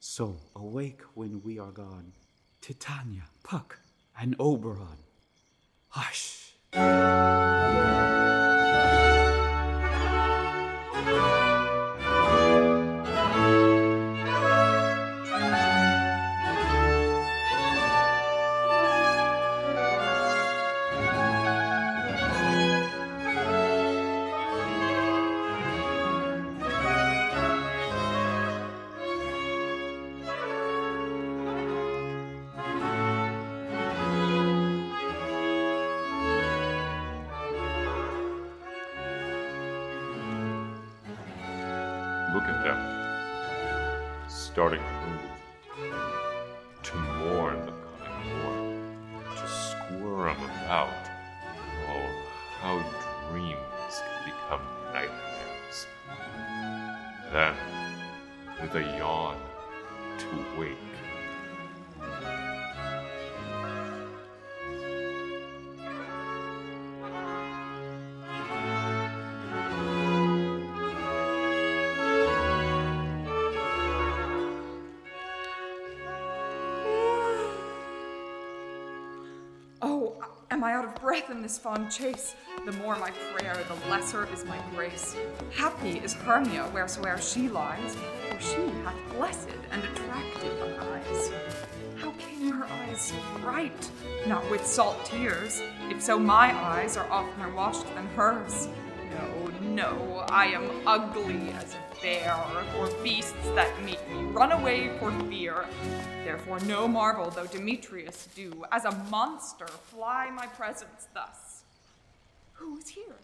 So 0.00 0.36
awake 0.56 1.02
when 1.14 1.42
we 1.42 1.58
are 1.58 1.72
gone, 1.72 2.12
Titania, 2.60 3.24
Puck, 3.42 3.80
and 4.20 4.34
Oberon. 4.38 4.98
Hush! 5.88 6.54
At 42.48 42.64
them, 42.64 42.78
um, 42.78 44.28
starting. 44.28 44.80
to 44.80 45.37
In 81.30 81.42
this 81.42 81.58
fond 81.58 81.90
chase? 81.90 82.34
The 82.64 82.72
more 82.72 82.96
my 82.96 83.10
prayer, 83.10 83.54
the 83.68 83.90
lesser 83.90 84.26
is 84.32 84.46
my 84.46 84.58
grace. 84.74 85.14
Happy 85.54 85.98
is 85.98 86.14
Hermia 86.14 86.70
wheresoe'er 86.72 87.20
she 87.20 87.50
lies, 87.50 87.96
for 87.96 88.40
she 88.40 88.70
hath 88.82 88.96
blessed 89.14 89.50
and 89.70 89.84
attractive 89.84 90.80
eyes. 90.80 91.30
How 91.96 92.12
came 92.12 92.50
her 92.50 92.64
eyes 92.64 93.12
bright? 93.42 93.90
Not 94.26 94.50
with 94.50 94.66
salt 94.66 95.04
tears. 95.04 95.60
If 95.90 96.00
so, 96.00 96.18
my 96.18 96.54
eyes 96.54 96.96
are 96.96 97.10
oftener 97.10 97.54
washed 97.54 97.84
than 97.94 98.06
hers. 98.08 98.68
No, 99.10 99.50
no, 99.60 100.24
I 100.30 100.46
am 100.46 100.70
ugly 100.86 101.50
as 101.50 101.74
a 101.74 102.00
bear, 102.00 102.42
or 102.78 102.88
beasts 103.02 103.34
that 103.54 103.70
make 103.82 104.08
me 104.10 104.22
run 104.30 104.52
away 104.52 104.98
for 104.98 105.12
fear. 105.28 105.66
Therefore, 106.28 106.60
no 106.66 106.86
marvel 106.86 107.30
though 107.30 107.46
Demetrius 107.46 108.28
do, 108.36 108.62
as 108.70 108.84
a 108.84 108.90
monster, 109.10 109.66
fly 109.66 110.28
my 110.28 110.44
presence 110.44 111.08
thus. 111.14 111.62
Who 112.52 112.76
is 112.76 112.86
here? 112.86 113.16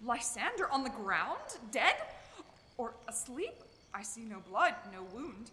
Lysander 0.00 0.70
on 0.70 0.84
the 0.84 0.90
ground? 0.90 1.58
Dead? 1.72 1.96
Or 2.78 2.94
asleep? 3.08 3.54
I 3.92 4.04
see 4.04 4.20
no 4.20 4.36
blood, 4.48 4.74
no 4.92 5.02
wound. 5.12 5.50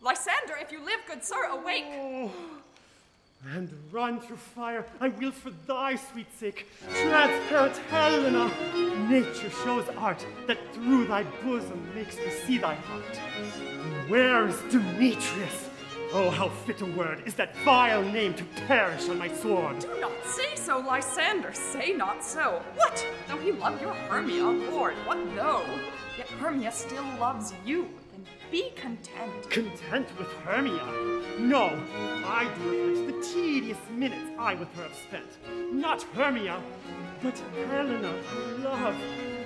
Lysander, 0.00 0.54
if 0.60 0.70
you 0.70 0.78
live, 0.78 1.00
good 1.08 1.24
sir, 1.24 1.44
awake! 1.46 1.86
Oh, 1.90 2.30
and 3.52 3.68
run 3.90 4.20
through 4.20 4.36
fire, 4.36 4.86
I 5.00 5.08
will 5.08 5.32
for 5.32 5.50
thy 5.66 5.96
sweet 5.96 6.32
sake. 6.38 6.68
Transparent 6.88 7.76
Helena, 7.90 8.48
nature 9.08 9.50
shows 9.64 9.86
art 9.96 10.24
that 10.46 10.58
through 10.72 11.08
thy 11.08 11.24
bosom 11.42 11.92
makes 11.96 12.16
me 12.16 12.30
see 12.46 12.58
thy 12.58 12.76
heart. 12.76 13.16
Where 14.08 14.46
is 14.46 14.60
Demetrius? 14.70 15.70
Oh, 16.16 16.30
how 16.30 16.48
fit 16.48 16.80
a 16.80 16.86
word 16.86 17.24
is 17.26 17.34
that 17.34 17.56
vile 17.64 18.00
name 18.00 18.34
to 18.34 18.44
perish 18.68 19.08
on 19.08 19.18
my 19.18 19.26
sword. 19.26 19.80
Do 19.80 20.00
not 20.00 20.12
say 20.24 20.54
so, 20.54 20.78
Lysander, 20.78 21.52
say 21.52 21.92
not 21.92 22.22
so. 22.22 22.62
What? 22.76 23.04
Though 23.26 23.38
he 23.38 23.50
love 23.50 23.82
your 23.82 23.94
Hermia, 23.94 24.44
oh 24.44 24.52
Lord, 24.52 24.94
what 25.06 25.18
though? 25.34 25.66
Yet 26.16 26.28
Hermia 26.28 26.70
still 26.70 27.02
loves 27.18 27.52
you, 27.66 27.88
then 28.12 28.24
be 28.52 28.70
content. 28.76 29.50
Content 29.50 30.06
with 30.16 30.30
Hermia? 30.44 30.86
No, 31.40 31.76
I 32.24 32.48
do 32.60 32.70
repent 32.70 33.20
the 33.20 33.34
tedious 33.34 33.78
minutes 33.90 34.30
I 34.38 34.54
with 34.54 34.72
her 34.76 34.84
have 34.84 34.94
spent. 34.94 35.72
Not 35.72 36.04
Hermia, 36.14 36.62
but 37.24 37.36
Helena, 37.68 38.14
love. 38.60 38.96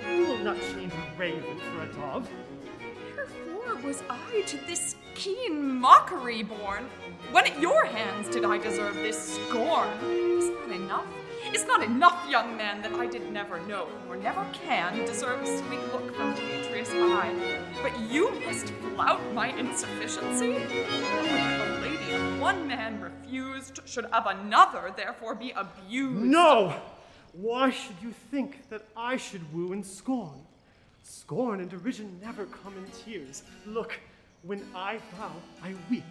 You 0.07 0.27
will 0.27 0.37
not 0.37 0.57
change 0.75 0.93
a 0.93 1.19
raven 1.19 1.57
for 1.57 1.81
a 1.81 1.87
dove. 1.93 2.29
Wherefore 3.57 3.87
was 3.87 4.03
I 4.07 4.41
to 4.45 4.57
this 4.67 4.95
keen 5.19 5.77
mockery 5.81 6.43
born. 6.43 6.85
When 7.31 7.45
at 7.45 7.59
your 7.59 7.83
hands 7.83 8.29
did 8.29 8.45
I 8.45 8.57
deserve 8.57 8.95
this 8.95 9.35
scorn? 9.35 9.89
Is 10.01 10.49
not 10.49 10.71
enough? 10.71 11.05
Is 11.53 11.65
not 11.65 11.83
enough, 11.83 12.29
young 12.29 12.55
man, 12.55 12.81
that 12.83 12.93
I 12.93 13.05
did 13.05 13.29
never 13.29 13.59
know, 13.67 13.89
nor 14.05 14.15
never 14.15 14.45
can, 14.53 14.97
deserve 15.05 15.41
a 15.41 15.57
sweet 15.57 15.81
look 15.91 16.15
from 16.15 16.35
Demetrius' 16.35 16.91
eye. 16.93 17.35
But 17.81 17.99
you 18.09 18.31
must 18.45 18.67
flout 18.67 19.21
my 19.33 19.47
insufficiency? 19.57 20.55
A 20.55 21.79
lady 21.81 22.39
one 22.39 22.65
man 22.65 23.01
refused 23.01 23.81
should 23.85 24.05
of 24.05 24.25
another 24.25 24.93
therefore 24.95 25.35
be 25.35 25.51
abused. 25.51 26.23
No! 26.23 26.73
Why 27.33 27.71
should 27.71 27.97
you 28.01 28.11
think 28.31 28.69
that 28.69 28.85
I 28.95 29.17
should 29.17 29.53
woo 29.53 29.73
and 29.73 29.85
scorn? 29.85 30.45
Scorn 31.03 31.59
and 31.59 31.69
derision 31.69 32.19
never 32.21 32.45
come 32.45 32.73
in 32.77 32.85
tears. 33.03 33.43
Look, 33.65 33.99
when 34.43 34.63
I 34.73 34.99
vow, 35.17 35.31
I 35.61 35.73
weep, 35.89 36.03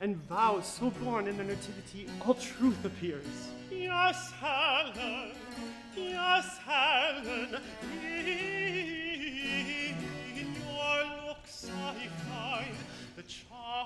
and 0.00 0.16
vows 0.28 0.66
so 0.66 0.90
born 0.90 1.28
in 1.28 1.36
the 1.36 1.44
nativity, 1.44 2.08
all 2.24 2.34
truth 2.34 2.84
appears. 2.84 3.48
Yes, 3.70 4.32
Helen, 4.40 5.36
yes, 5.96 6.58
Helen, 6.58 7.60
in 8.04 9.96
your 10.36 11.04
looks 11.26 11.70
I 11.84 12.08
find 12.28 12.76
the 13.14 13.22
charms 13.22 13.82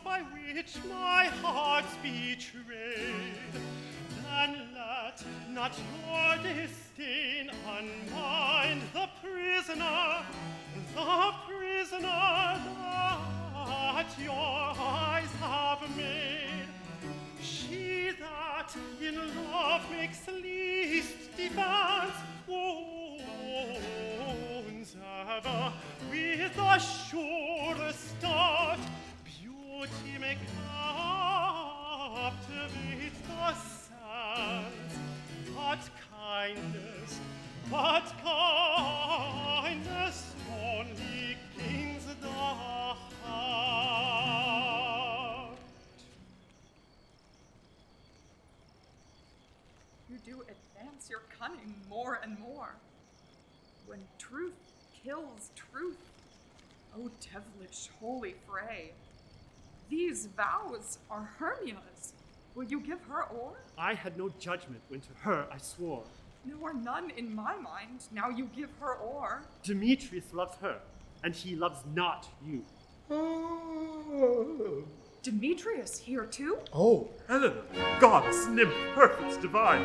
by 0.00 0.20
which 0.20 0.76
my 0.88 1.26
heart's 1.42 1.96
betrayed. 2.02 3.63
Then 4.34 4.52
let 4.74 5.18
not 5.48 5.72
your 5.78 6.30
disdain 6.42 7.46
unwind 7.78 8.80
the 8.92 9.06
prisoner, 9.22 10.24
the 10.92 11.32
prisoner 11.46 12.58
that 13.54 14.10
your 14.18 14.74
eyes 14.76 15.32
have 15.40 15.82
made. 15.96 16.68
She 17.40 18.10
that 18.20 18.70
in 19.00 19.16
love 19.52 19.88
makes 19.90 20.26
least 20.26 21.36
defense 21.36 22.18
wounds 22.48 23.20
ever 25.30 25.72
with 26.10 26.54
the 26.56 26.78
surest 26.78 28.18
start. 28.18 28.80
Beauty 29.24 30.18
may 30.18 30.36
captivate 32.16 33.16
the 33.28 33.54
your 51.14 51.22
cunning 51.38 51.74
more 51.88 52.18
and 52.24 52.36
more. 52.40 52.74
When 53.86 54.00
truth 54.18 54.54
kills 55.04 55.50
truth, 55.54 55.98
O 56.96 57.10
devilish 57.20 57.88
holy 58.00 58.34
fray, 58.48 58.92
these 59.88 60.26
vows 60.26 60.98
are 61.08 61.30
Hermia's. 61.38 61.93
Will 62.54 62.64
you 62.64 62.80
give 62.80 63.00
her 63.08 63.24
o'er? 63.32 63.56
I 63.76 63.94
had 63.94 64.16
no 64.16 64.28
judgment 64.38 64.80
when 64.88 65.00
to 65.00 65.08
her 65.22 65.46
I 65.50 65.58
swore. 65.58 66.04
Nor 66.44 66.72
none 66.74 67.10
in 67.16 67.34
my 67.34 67.56
mind, 67.56 68.04
now 68.12 68.28
you 68.28 68.48
give 68.54 68.70
her 68.80 68.96
o'er. 69.02 69.42
Demetrius 69.64 70.32
loves 70.32 70.56
her, 70.60 70.78
and 71.24 71.34
he 71.34 71.56
loves 71.56 71.80
not 71.94 72.28
you. 72.46 72.64
Demetrius 75.22 75.98
here 75.98 76.26
too? 76.26 76.58
Oh, 76.72 77.08
Helena, 77.26 77.62
goddess, 77.98 78.46
nymph, 78.46 78.74
perfect, 78.94 79.40
divine. 79.40 79.82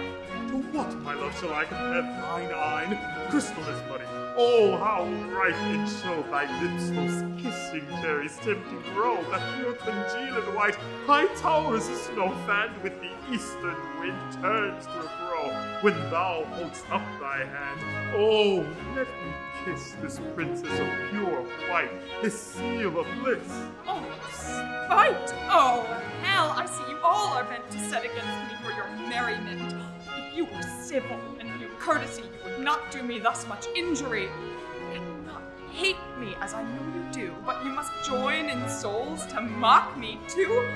To 0.49 0.57
what, 0.73 0.93
my 0.97 1.15
love, 1.15 1.39
shall 1.39 1.53
I 1.53 1.63
compare 1.63 2.01
thine 2.01 2.51
eye? 2.53 3.27
Crystal 3.29 3.63
as 3.63 3.89
money. 3.89 4.18
Oh, 4.41 4.77
how 4.77 5.03
ripe 5.35 5.53
in 5.73 5.85
show 5.85 6.23
thy 6.31 6.45
lips, 6.61 6.91
those 6.91 7.25
kissing 7.43 7.85
cherries 8.01 8.37
tempting 8.37 8.81
grow, 8.93 9.21
that 9.31 9.57
pure 9.57 9.73
congealed 9.73 10.55
white, 10.55 10.75
high 11.05 11.25
towers 11.35 11.89
of 11.89 11.97
snow 11.97 12.29
fanned 12.47 12.81
with 12.81 12.93
the 13.01 13.11
eastern 13.33 13.75
wind 13.99 14.17
turns 14.41 14.85
to 14.85 14.93
a 14.93 15.11
brow, 15.19 15.79
when 15.81 15.93
thou 16.09 16.45
holdst 16.51 16.89
up 16.89 17.01
thy 17.19 17.43
hand. 17.43 17.81
Oh, 18.15 18.65
let 18.95 19.07
me 19.07 19.33
kiss 19.65 19.97
this 20.01 20.21
princess 20.33 20.71
of 20.71 20.87
pure 21.09 21.43
white, 21.69 21.91
this 22.21 22.39
seal 22.39 22.97
of 22.97 23.07
bliss. 23.21 23.43
Oh, 23.85 24.05
spite! 24.31 25.33
Oh, 25.49 25.83
hell! 26.21 26.53
I 26.55 26.65
see 26.65 26.89
you 26.89 26.97
all 27.03 27.33
are 27.33 27.43
bent 27.43 27.69
to 27.71 27.79
set 27.89 28.05
against 28.05 28.23
me 28.23 28.55
for 28.63 28.71
your 28.71 28.87
merriment. 29.09 29.98
You 30.35 30.45
were 30.45 30.61
civil 30.81 31.19
and 31.39 31.59
knew 31.59 31.69
courtesy, 31.79 32.21
you 32.21 32.51
would 32.51 32.59
not 32.59 32.91
do 32.91 33.01
me 33.01 33.19
thus 33.19 33.47
much 33.47 33.65
injury. 33.75 34.23
You 34.23 34.99
cannot 34.99 35.41
hate 35.71 35.97
me 36.19 36.35
as 36.39 36.53
I 36.53 36.63
know 36.63 36.81
you 36.95 37.11
do, 37.11 37.33
but 37.45 37.65
you 37.65 37.71
must 37.71 37.91
join 38.05 38.49
in 38.49 38.69
souls 38.69 39.25
to 39.27 39.41
mock 39.41 39.97
me 39.97 40.19
too. 40.27 40.67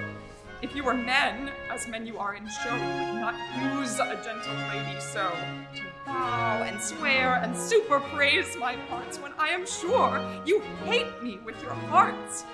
If 0.63 0.75
you 0.75 0.83
were 0.83 0.93
men, 0.93 1.51
as 1.69 1.87
men 1.87 2.05
you 2.05 2.17
are 2.17 2.35
in 2.35 2.47
show, 2.63 2.73
you 2.73 3.13
would 3.13 3.19
not 3.19 3.35
use 3.75 3.99
a 3.99 4.19
gentle 4.23 4.55
lady 4.69 4.99
so 4.99 5.29
to 5.75 5.83
vow 6.05 6.63
and 6.65 6.81
swear 6.81 7.35
and 7.35 7.55
super 7.55 7.99
praise 7.99 8.55
my 8.57 8.75
parts 8.87 9.19
when 9.19 9.33
I 9.37 9.49
am 9.49 9.65
sure 9.67 10.25
you 10.45 10.61
hate 10.85 11.21
me 11.21 11.39
with 11.45 11.61
your 11.61 11.73
hearts. 11.73 12.45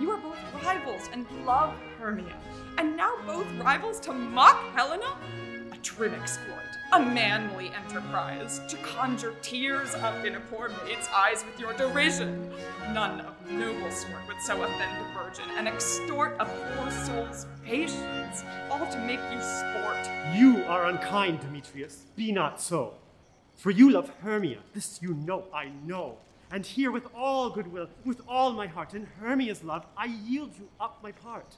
You 0.00 0.10
are 0.10 0.18
both 0.18 0.38
rivals 0.64 1.08
and 1.12 1.24
love 1.46 1.72
Hermia, 1.98 2.36
and 2.78 2.96
now 2.96 3.14
both 3.26 3.46
rivals 3.60 4.00
to 4.00 4.12
mock 4.12 4.60
Helena? 4.74 5.16
Trim 5.82 6.14
exploit, 6.14 6.78
a 6.92 7.00
manly 7.00 7.70
enterprise, 7.70 8.60
to 8.68 8.76
conjure 8.76 9.34
tears 9.42 9.94
up 9.96 10.24
in 10.24 10.36
a 10.36 10.40
poor 10.40 10.70
maid's 10.84 11.08
eyes 11.12 11.44
with 11.44 11.58
your 11.58 11.72
derision. 11.72 12.50
None 12.92 13.20
of 13.22 13.50
noble 13.50 13.90
sort 13.90 14.26
would 14.28 14.40
so 14.40 14.62
offend 14.62 15.04
a 15.04 15.12
virgin 15.12 15.44
and 15.56 15.66
extort 15.66 16.36
a 16.38 16.44
poor 16.44 16.90
soul's 16.90 17.46
patience, 17.64 18.44
all 18.70 18.86
to 18.92 18.98
make 19.00 19.20
you 19.32 19.40
sport. 19.42 20.08
You 20.34 20.62
are 20.68 20.86
unkind, 20.86 21.40
Demetrius. 21.40 22.06
Be 22.14 22.30
not 22.30 22.60
so. 22.60 22.94
For 23.56 23.72
you 23.72 23.90
love 23.90 24.10
Hermia, 24.22 24.58
this 24.72 25.00
you 25.02 25.14
know, 25.14 25.44
I 25.52 25.70
know. 25.84 26.18
And 26.52 26.64
here, 26.64 26.92
with 26.92 27.06
all 27.14 27.50
goodwill, 27.50 27.88
with 28.04 28.20
all 28.28 28.52
my 28.52 28.68
heart, 28.68 28.94
in 28.94 29.08
Hermia's 29.20 29.64
love, 29.64 29.84
I 29.96 30.06
yield 30.06 30.52
you 30.58 30.68
up 30.78 31.02
my 31.02 31.10
part. 31.10 31.56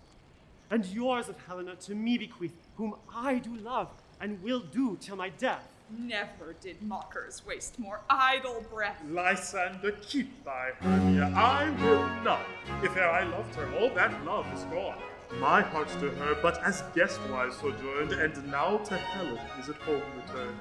And 0.70 0.86
yours 0.86 1.28
of 1.28 1.36
Helena 1.46 1.76
to 1.76 1.94
me 1.94 2.16
bequeath, 2.16 2.54
whom 2.76 2.94
I 3.14 3.38
do 3.38 3.54
love, 3.56 3.90
and 4.20 4.42
will 4.42 4.60
do 4.60 4.96
till 5.00 5.16
my 5.16 5.28
death. 5.30 5.68
Never 5.90 6.54
did 6.60 6.82
mockers 6.82 7.42
waste 7.46 7.78
more 7.78 8.00
idle 8.08 8.64
breath. 8.72 9.00
Lysander, 9.08 9.92
keep 10.02 10.44
thy 10.44 10.70
Hermia, 10.80 11.32
I 11.36 11.70
will 11.82 12.08
not. 12.24 12.46
If 12.82 12.96
e'er 12.96 13.04
I 13.08 13.24
loved 13.24 13.54
her, 13.56 13.70
all 13.78 13.90
that 13.94 14.24
love 14.24 14.46
is 14.54 14.64
gone. 14.64 14.98
My 15.38 15.62
heart 15.62 15.88
to 16.00 16.10
her 16.10 16.36
but 16.40 16.62
as 16.62 16.82
guestwise 16.94 17.54
sojourned, 17.60 18.12
and 18.12 18.50
now 18.50 18.78
to 18.78 18.96
Helen 18.96 19.38
is 19.58 19.68
at 19.68 19.76
home 19.76 20.02
returned, 20.16 20.58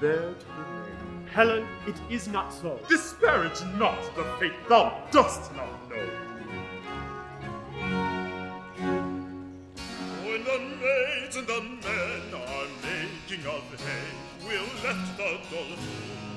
there 0.00 0.34
to 0.34 0.46
remain. 0.58 1.26
Helen, 1.32 1.66
it 1.86 1.96
is 2.10 2.28
not 2.28 2.52
so. 2.52 2.78
Disparage 2.88 3.62
not 3.76 4.00
the 4.16 4.24
fate 4.38 4.52
thou 4.68 5.02
dost 5.10 5.54
not 5.54 5.88
know. 5.88 6.08
When 10.24 10.44
the 10.44 10.58
maids 10.80 11.36
and 11.36 11.46
the 11.46 11.60
men 11.60 12.34
are 12.34 12.59
making 13.30 13.46
of 13.46 13.80
hay, 13.80 14.46
we'll 14.46 14.62
let 14.82 15.16
the 15.16 15.22
dull 15.22 15.38
fools, 15.50 15.78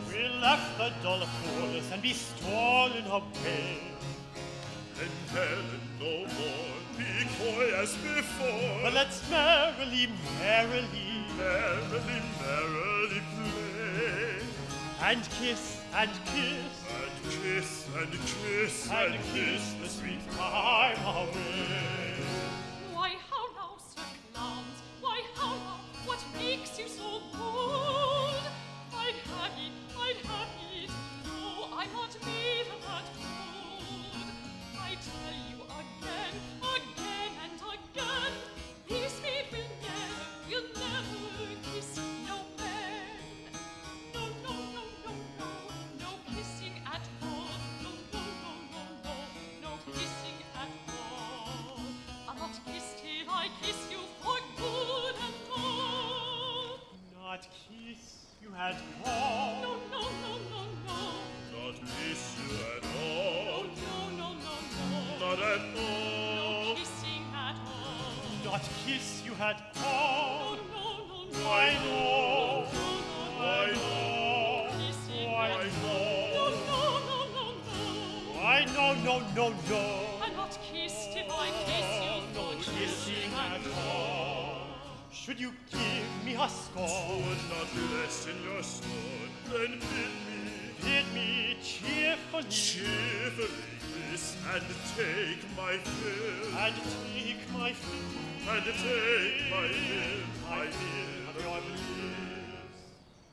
We'll 0.08 0.40
let 0.42 0.78
the 0.78 0.94
dull 1.02 1.26
fools 1.26 1.92
and 1.92 2.02
be 2.02 2.14
stolen 2.14 3.06
away. 3.08 3.82
and 5.02 5.10
Helen 5.32 5.82
no 6.00 6.18
more 6.36 6.76
be 6.98 7.26
coy 7.40 7.74
as 7.82 7.96
before. 7.96 8.80
But 8.84 8.94
let's 8.94 9.28
merrily, 9.30 10.08
merrily, 10.40 11.26
merrily, 11.38 12.22
merrily 12.42 13.22
play, 13.36 14.46
and 15.02 15.24
kiss, 15.40 15.82
and 15.96 16.12
kiss, 16.26 16.86
and 17.02 17.42
kiss, 17.42 17.88
and 17.98 18.12
kiss, 18.12 18.92
and 18.92 19.16
kiss 19.34 19.74
the 19.82 19.90
sweet 19.90 20.32
time 20.38 20.98
away. 21.06 22.16
Why, 22.94 23.16
how 23.32 23.46
now, 23.56 23.78
Sir 23.80 24.04
Clowns? 24.32 24.82
Why, 25.02 25.22
how 25.36 25.56
now? 25.56 25.93
What 26.06 26.20
makes 26.36 26.78
you 26.78 26.88
so 26.88 27.22
bold? 27.38 27.93
your 65.38 65.48
and 65.48 65.78
all. 65.78 66.66
No 66.66 66.76
kissing 66.76 67.26
at 67.34 67.56
all. 67.66 68.52
Not 68.52 68.62
kiss 68.86 69.24
you 69.26 69.34
had 69.34 69.58
all. 69.86 70.56
No, 70.56 70.74
no, 70.74 71.08
no, 71.10 71.24
no. 71.32 71.40
I 71.40 71.74
know. 71.74 72.24
No, 72.44 72.70
no, 72.70 73.00
no, 73.04 73.44
I 73.44 73.72
know. 73.74 74.78
Kissing 74.78 75.30
I 75.30 75.50
know. 75.54 75.84
no. 75.84 76.24
know, 78.66 78.94
no, 79.04 79.20
no, 79.36 79.50
no. 79.50 79.54
no? 79.70 79.84
I'm 80.22 80.36
not 80.36 80.58
kissed 80.72 81.10
if 81.16 81.30
I 81.30 81.50
kiss 81.66 81.90
you. 82.04 82.18
No, 82.36 82.52
no 82.52 82.58
kissing 82.58 83.34
at 83.34 83.66
all. 83.88 84.58
Should 85.12 85.40
you 85.40 85.54
give 85.72 86.26
me 86.26 86.34
a 86.36 86.50
score? 86.50 87.18
Would 87.18 87.38
not 87.50 87.70
lessen 87.96 88.36
your 88.44 88.64
sword, 88.64 89.32
then 89.50 89.80
bid 89.80 90.14
me. 90.28 90.44
Bid 90.82 91.14
me 91.14 91.58
cheerfully. 91.64 92.44
Cheerfully 92.50 93.73
and 94.52 94.64
take 94.96 95.44
my 95.56 95.78
fill. 95.78 96.58
And 96.58 96.76
take 96.76 97.54
my 97.54 97.72
fill. 97.72 98.54
And 98.54 98.66
take 98.66 99.52
my 99.52 99.68
fill. 99.70 100.24
My 100.50 100.68
fill. 100.68 101.30
Of 101.30 101.36
your 101.42 101.62
bliss 101.62 101.82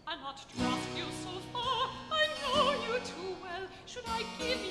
I'll 0.06 0.20
not 0.20 0.44
trust 0.56 0.88
you 0.96 1.04
so 1.24 1.32
far. 1.52 1.90
I 2.10 2.26
know 2.42 2.70
you 2.70 3.00
too 3.00 3.36
well. 3.42 3.66
Should 3.86 4.04
I 4.08 4.22
give 4.38 4.64
you 4.64 4.69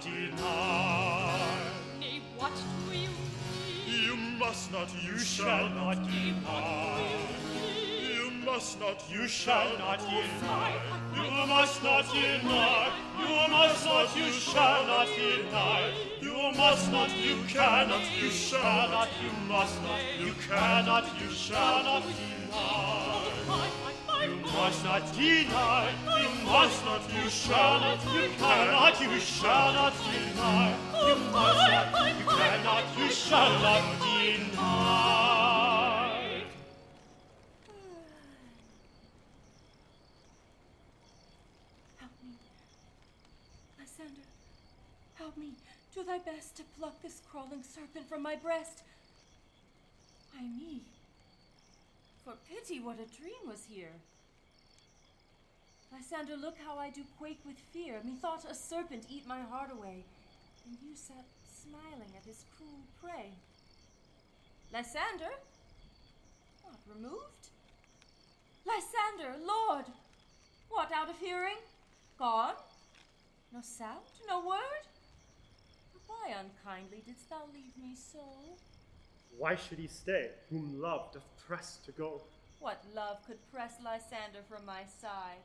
deny. 0.00 1.40
Nay, 2.00 2.20
what 2.38 2.52
do 2.54 2.96
you 2.96 3.08
mean? 3.08 3.10
You 3.86 4.16
must 4.38 4.72
not, 4.72 4.88
you 5.02 5.12
You 5.12 5.18
shall 5.18 5.68
not 5.70 5.96
deny. 6.04 7.08
You 8.00 8.30
must 8.44 8.80
not, 8.80 9.04
You 9.10 9.26
shall 9.28 9.78
not 9.78 9.98
deny. 9.98 10.72
You 11.14 11.46
must 11.46 11.82
not 11.82 12.04
deny. 12.12 12.92
You 13.18 13.48
must 13.50 13.84
not. 13.84 14.16
You 14.16 14.30
shall 14.32 14.86
not 14.86 15.08
deny. 15.16 15.92
You 16.20 16.52
must 16.56 16.92
not. 16.92 17.10
You 17.16 17.36
cannot. 17.48 18.02
You 18.20 18.30
shall 18.30 18.88
not. 18.90 19.08
You 19.22 19.30
must 19.48 19.82
not. 19.82 20.00
You 20.18 20.32
cannot. 20.48 21.04
You 21.20 21.30
shall 21.30 21.82
not 21.84 22.02
deny. 22.02 22.75
Must 24.56 24.84
not 24.84 25.12
deny. 25.14 25.92
You 26.22 26.28
must 26.46 26.84
not. 26.86 27.02
You 27.12 27.28
shall 27.28 27.78
not. 27.78 28.00
You 28.14 28.28
cannot. 28.38 29.00
You 29.00 29.20
shall 29.20 29.72
not 29.74 29.92
deny. 30.10 30.74
You 31.06 31.14
must 31.30 31.58
not. 31.70 32.18
You 32.18 32.24
cannot. 32.24 32.84
You 32.98 33.10
shall 33.10 33.52
not 33.60 33.82
deny. 34.00 34.42
Help 41.98 42.12
me. 42.24 42.32
Lysander, 43.78 44.26
help 45.14 45.36
me. 45.36 45.52
Do 45.94 46.02
thy 46.02 46.18
best 46.18 46.56
to 46.56 46.62
pluck 46.78 47.02
this 47.02 47.20
crawling 47.30 47.62
serpent 47.62 48.08
from 48.08 48.22
my 48.22 48.36
breast. 48.36 48.82
Why 50.32 50.42
me? 50.42 50.80
For 52.24 52.32
pity, 52.48 52.80
what 52.80 52.96
a 52.98 53.06
dream 53.20 53.46
was 53.46 53.66
here. 53.70 53.92
Lysander, 55.92 56.36
look 56.36 56.56
how 56.64 56.78
I 56.78 56.90
do 56.90 57.02
quake 57.18 57.40
with 57.46 57.58
fear. 57.72 58.00
Methought 58.04 58.44
a 58.50 58.54
serpent 58.54 59.06
eat 59.08 59.26
my 59.26 59.40
heart 59.40 59.70
away, 59.72 60.04
and 60.66 60.76
you 60.82 60.94
sat 60.94 61.24
smiling 61.62 62.10
at 62.16 62.24
his 62.24 62.44
cruel 62.56 62.80
prey. 63.02 63.30
Lysander? 64.72 65.32
What, 66.62 66.76
removed? 66.94 67.50
Lysander, 68.66 69.36
Lord! 69.46 69.86
What, 70.68 70.90
out 70.92 71.08
of 71.08 71.18
hearing? 71.18 71.56
Gone? 72.18 72.54
No 73.52 73.60
sound? 73.62 74.04
No 74.28 74.40
word? 74.40 74.84
Why 76.06 76.34
unkindly 76.38 77.02
didst 77.06 77.30
thou 77.30 77.42
leave 77.52 77.76
me 77.80 77.94
so? 77.94 78.20
Why 79.38 79.54
should 79.54 79.78
he 79.78 79.86
stay, 79.86 80.30
whom 80.50 80.80
love 80.80 81.12
doth 81.12 81.28
press 81.46 81.78
to 81.86 81.92
go? 81.92 82.22
What 82.58 82.82
love 82.94 83.18
could 83.26 83.38
press 83.52 83.74
Lysander 83.84 84.42
from 84.48 84.64
my 84.66 84.82
side? 85.00 85.42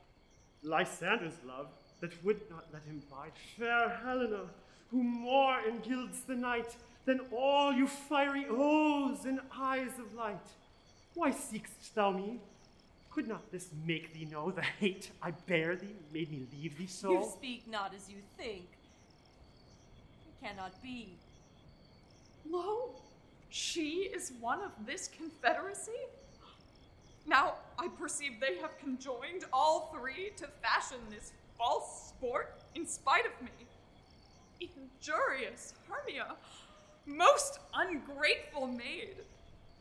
Lysander's 0.62 1.38
love, 1.46 1.68
that 2.00 2.24
would 2.24 2.40
not 2.50 2.66
let 2.72 2.82
him 2.84 3.02
bide. 3.10 3.32
Fair 3.58 3.88
Helena, 4.04 4.44
who 4.90 5.02
more 5.02 5.58
engilds 5.66 6.22
the 6.22 6.34
night 6.34 6.76
than 7.04 7.20
all 7.32 7.72
you 7.72 7.86
fiery 7.86 8.46
O's 8.48 9.24
and 9.24 9.40
eyes 9.56 9.98
of 9.98 10.14
light. 10.14 10.46
Why 11.14 11.30
seek'st 11.30 11.94
thou 11.94 12.10
me? 12.10 12.40
Could 13.10 13.28
not 13.28 13.50
this 13.52 13.68
make 13.86 14.14
thee 14.14 14.24
know 14.24 14.50
the 14.50 14.62
hate 14.62 15.10
I 15.22 15.32
bear 15.32 15.76
thee 15.76 15.94
made 16.12 16.30
me 16.30 16.46
leave 16.52 16.78
thee 16.78 16.86
so? 16.86 17.12
You 17.12 17.30
speak 17.30 17.68
not 17.68 17.92
as 17.94 18.08
you 18.08 18.16
think. 18.38 18.64
It 20.26 20.46
cannot 20.46 20.80
be. 20.82 21.18
Lo, 22.48 22.94
she 23.50 24.10
is 24.14 24.32
one 24.40 24.62
of 24.62 24.72
this 24.86 25.08
confederacy? 25.08 26.00
Now 27.26 27.54
I 27.78 27.88
perceive 27.88 28.40
they 28.40 28.56
have 28.58 28.78
conjoined 28.78 29.44
all 29.52 29.94
three 29.96 30.32
to 30.36 30.46
fashion 30.62 30.98
this 31.10 31.32
false 31.56 32.08
sport 32.08 32.62
in 32.74 32.86
spite 32.86 33.24
of 33.26 33.32
me. 33.42 33.50
Injurious 34.60 35.74
Hermia, 35.88 36.34
most 37.06 37.58
ungrateful 37.74 38.66
maid. 38.66 39.16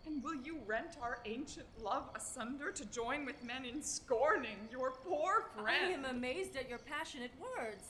And 0.05 0.23
will 0.23 0.35
you 0.35 0.57
rent 0.65 0.97
our 1.01 1.19
ancient 1.25 1.67
love 1.81 2.09
asunder 2.15 2.71
to 2.71 2.85
join 2.85 3.23
with 3.25 3.43
men 3.43 3.65
in 3.65 3.83
scorning 3.83 4.57
your 4.71 4.91
poor 4.91 5.45
friend? 5.55 5.85
I 5.85 5.91
am 5.91 6.05
amazed 6.05 6.55
at 6.55 6.67
your 6.67 6.79
passionate 6.79 7.31
words. 7.39 7.83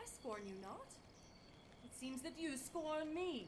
I 0.00 0.06
scorn 0.06 0.42
you 0.46 0.54
not. 0.62 0.86
It 1.84 1.90
seems 1.98 2.22
that 2.22 2.32
you 2.38 2.56
scorn 2.56 3.14
me. 3.14 3.46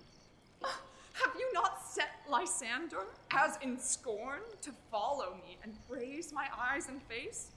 Have 1.14 1.32
you 1.38 1.52
not 1.52 1.86
set 1.86 2.10
Lysander, 2.28 3.04
as 3.32 3.58
in 3.62 3.78
scorn, 3.78 4.40
to 4.62 4.70
follow 4.90 5.34
me 5.46 5.58
and 5.62 5.74
raise 5.88 6.32
my 6.32 6.46
eyes 6.58 6.88
and 6.88 7.02
face? 7.02 7.50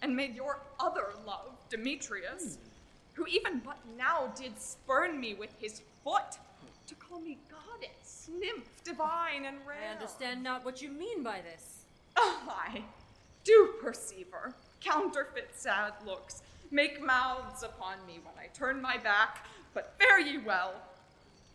And 0.00 0.16
made 0.16 0.34
your 0.34 0.58
other 0.80 1.10
love, 1.26 1.52
Demetrius, 1.70 2.58
who 3.14 3.26
even 3.26 3.60
but 3.64 3.78
now 3.96 4.32
did 4.34 4.60
spurn 4.60 5.20
me 5.20 5.34
with 5.34 5.54
his 5.60 5.82
foot, 6.02 6.38
to 6.88 6.94
call 6.96 7.20
me 7.20 7.38
goddess, 7.48 8.28
nymph, 8.40 8.82
divine, 8.82 9.44
and 9.44 9.58
rare? 9.66 9.90
I 9.90 9.92
understand 9.92 10.42
not 10.42 10.64
what 10.64 10.82
you 10.82 10.90
mean 10.90 11.22
by 11.22 11.40
this. 11.40 11.84
Oh, 12.16 12.42
I 12.48 12.82
do 13.44 13.74
perceive 13.80 14.26
her. 14.32 14.52
Counterfeit 14.80 15.50
sad 15.54 15.92
looks, 16.04 16.42
make 16.70 17.00
mouths 17.00 17.62
upon 17.62 18.04
me 18.06 18.18
when 18.24 18.34
I 18.42 18.48
turn 18.48 18.82
my 18.82 18.96
back, 18.96 19.46
but 19.74 19.94
fare 19.98 20.18
ye 20.18 20.38
well. 20.38 20.74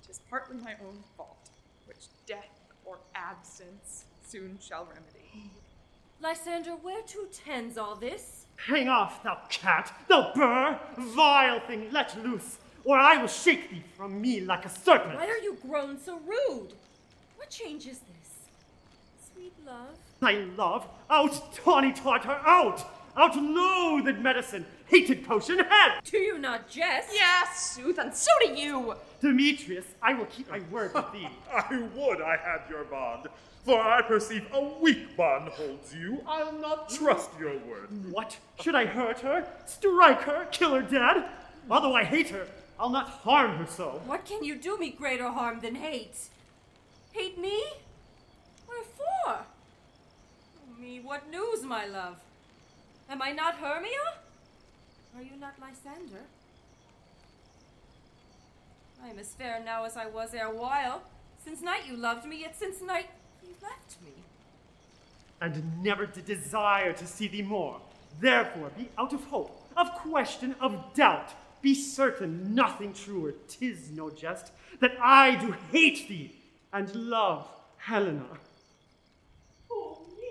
'Tis 0.07 0.21
partly 0.29 0.55
my 0.57 0.73
own 0.87 1.03
fault, 1.17 1.49
which 1.85 2.07
death 2.25 2.61
or 2.85 2.97
absence 3.13 4.05
soon 4.25 4.57
shall 4.61 4.85
remedy. 4.85 5.51
Lysander, 6.21 6.75
whereto 6.81 7.25
tends 7.31 7.77
all 7.77 7.95
this? 7.95 8.45
Hang 8.55 8.87
off, 8.87 9.21
thou 9.21 9.37
cat, 9.49 9.93
thou 10.07 10.31
burr, 10.33 10.79
vile 10.97 11.59
thing, 11.59 11.91
let 11.91 12.17
loose, 12.23 12.57
or 12.85 12.97
I 12.97 13.17
will 13.17 13.27
shake 13.27 13.69
thee 13.69 13.83
from 13.97 14.21
me 14.21 14.39
like 14.39 14.65
a 14.65 14.69
serpent. 14.69 15.15
Why 15.15 15.27
are 15.27 15.37
you 15.39 15.57
grown 15.61 15.99
so 15.99 16.19
rude? 16.25 16.73
What 17.35 17.49
change 17.49 17.85
is 17.85 17.99
this? 17.99 18.47
Sweet 19.33 19.53
love, 19.65 19.97
My 20.21 20.33
love, 20.55 20.87
out, 21.09 21.53
tawny 21.53 21.91
Tartar, 21.91 22.29
her, 22.29 22.41
out! 22.47 22.93
Out 23.17 23.35
loathed 23.35 24.19
medicine, 24.21 24.65
hated 24.85 25.25
potion 25.25 25.59
head! 25.59 25.99
Do 26.03 26.17
you 26.17 26.37
not 26.37 26.69
jest? 26.69 27.09
Yes, 27.13 27.71
Sooth, 27.75 27.97
and 27.97 28.13
so 28.13 28.31
do 28.39 28.53
you. 28.53 28.95
Demetrius, 29.21 29.85
I 30.01 30.13
will 30.13 30.25
keep 30.25 30.49
my 30.49 30.61
word 30.71 30.93
with 30.93 31.11
thee. 31.11 31.27
I 31.53 31.87
would 31.95 32.21
I 32.21 32.37
had 32.37 32.61
your 32.69 32.83
bond, 32.83 33.27
for 33.65 33.79
I 33.81 34.01
perceive 34.01 34.45
a 34.53 34.61
weak 34.79 35.17
bond 35.17 35.49
holds 35.49 35.93
you. 35.93 36.21
I'll 36.27 36.53
not 36.53 36.89
trust 36.89 37.31
your 37.39 37.57
word. 37.59 37.89
What? 38.11 38.37
Should 38.61 38.75
I 38.75 38.85
hurt 38.85 39.19
her? 39.21 39.47
Strike 39.65 40.21
her? 40.21 40.45
Kill 40.51 40.75
her 40.75 40.81
dead? 40.81 41.25
Although 41.69 41.95
I 41.95 42.03
hate 42.03 42.29
her, 42.29 42.47
I'll 42.79 42.89
not 42.89 43.09
harm 43.09 43.57
her 43.57 43.65
so. 43.65 44.01
What 44.05 44.25
can 44.25 44.43
you 44.43 44.55
do 44.55 44.77
me 44.77 44.91
greater 44.91 45.29
harm 45.29 45.59
than 45.59 45.75
hate? 45.75 46.17
Hate 47.11 47.37
me? 47.39 47.63
Wherefore? 48.67 49.39
Oh, 49.39 50.79
me, 50.79 50.99
what 50.99 51.29
news, 51.31 51.63
my 51.63 51.85
love? 51.85 52.17
Am 53.09 53.21
I 53.21 53.31
not 53.31 53.55
Hermia? 53.55 53.89
Are 55.15 55.23
you 55.23 55.35
not 55.39 55.55
Lysander? 55.59 56.21
I 59.03 59.09
am 59.09 59.19
as 59.19 59.33
fair 59.33 59.61
now 59.63 59.85
as 59.85 59.95
I 59.95 60.07
was 60.07 60.33
ere 60.33 60.49
while. 60.49 61.01
Since 61.43 61.61
night 61.61 61.87
you 61.87 61.95
loved 61.95 62.25
me, 62.25 62.41
yet 62.41 62.57
since 62.57 62.81
night 62.81 63.09
you 63.43 63.49
left 63.61 64.01
me. 64.03 64.11
And 65.39 65.83
never 65.83 66.05
did 66.05 66.25
desire 66.25 66.93
to 66.93 67.07
see 67.07 67.27
thee 67.27 67.41
more. 67.41 67.79
Therefore, 68.19 68.71
be 68.77 68.89
out 68.97 69.13
of 69.13 69.23
hope, 69.25 69.61
of 69.77 69.91
question, 69.91 70.55
of 70.59 70.93
doubt. 70.93 71.33
Be 71.61 71.75
certain 71.75 72.53
nothing 72.55 72.93
truer, 72.93 73.33
tis 73.47 73.91
no 73.91 74.09
jest, 74.09 74.51
that 74.79 74.97
I 75.01 75.35
do 75.35 75.55
hate 75.71 76.07
thee 76.07 76.35
and 76.73 76.93
love 76.95 77.47
Helena. 77.77 78.25
Oh, 79.71 79.99
me. 80.19 80.29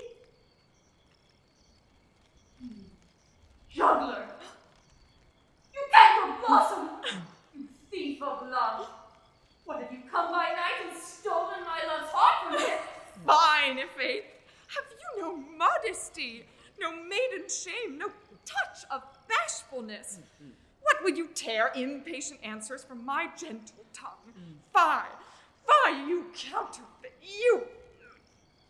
Hmm. 2.60 2.82
Juggler! 3.70 4.26
You 5.72 5.80
canker 5.92 6.46
blossom! 6.46 6.88
Thief 7.96 8.20
of 8.20 8.46
love! 8.50 8.90
What 9.64 9.80
have 9.80 9.90
you 9.90 10.00
come 10.12 10.30
by 10.30 10.48
night 10.50 10.86
and 10.86 10.94
stolen 10.94 11.64
my 11.64 11.80
love's 11.88 12.12
heart 12.12 12.44
from 12.44 12.62
me? 12.62 12.74
Fine, 13.24 13.88
Faith. 13.96 14.24
Have 14.66 14.84
you 14.90 15.22
no 15.22 15.36
modesty, 15.56 16.44
no 16.78 16.92
maiden 16.92 17.48
shame, 17.48 17.96
no 17.96 18.08
touch 18.44 18.84
of 18.90 19.02
bashfulness? 19.28 20.18
What 20.82 21.02
would 21.04 21.16
you 21.16 21.28
tear 21.34 21.72
impatient 21.74 22.40
answers 22.42 22.84
from 22.84 23.02
my 23.02 23.28
gentle 23.34 23.86
tongue? 23.94 24.34
Fie, 24.74 25.08
fie, 25.66 26.06
you 26.06 26.26
counterfeit, 26.36 27.16
you 27.22 27.62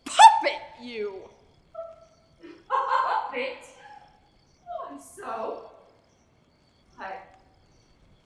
puppet, 0.05 0.61
you! 0.81 1.23
Puppet? 2.69 3.57
Why 4.63 4.97
so? 4.97 5.71
Why, 6.95 7.17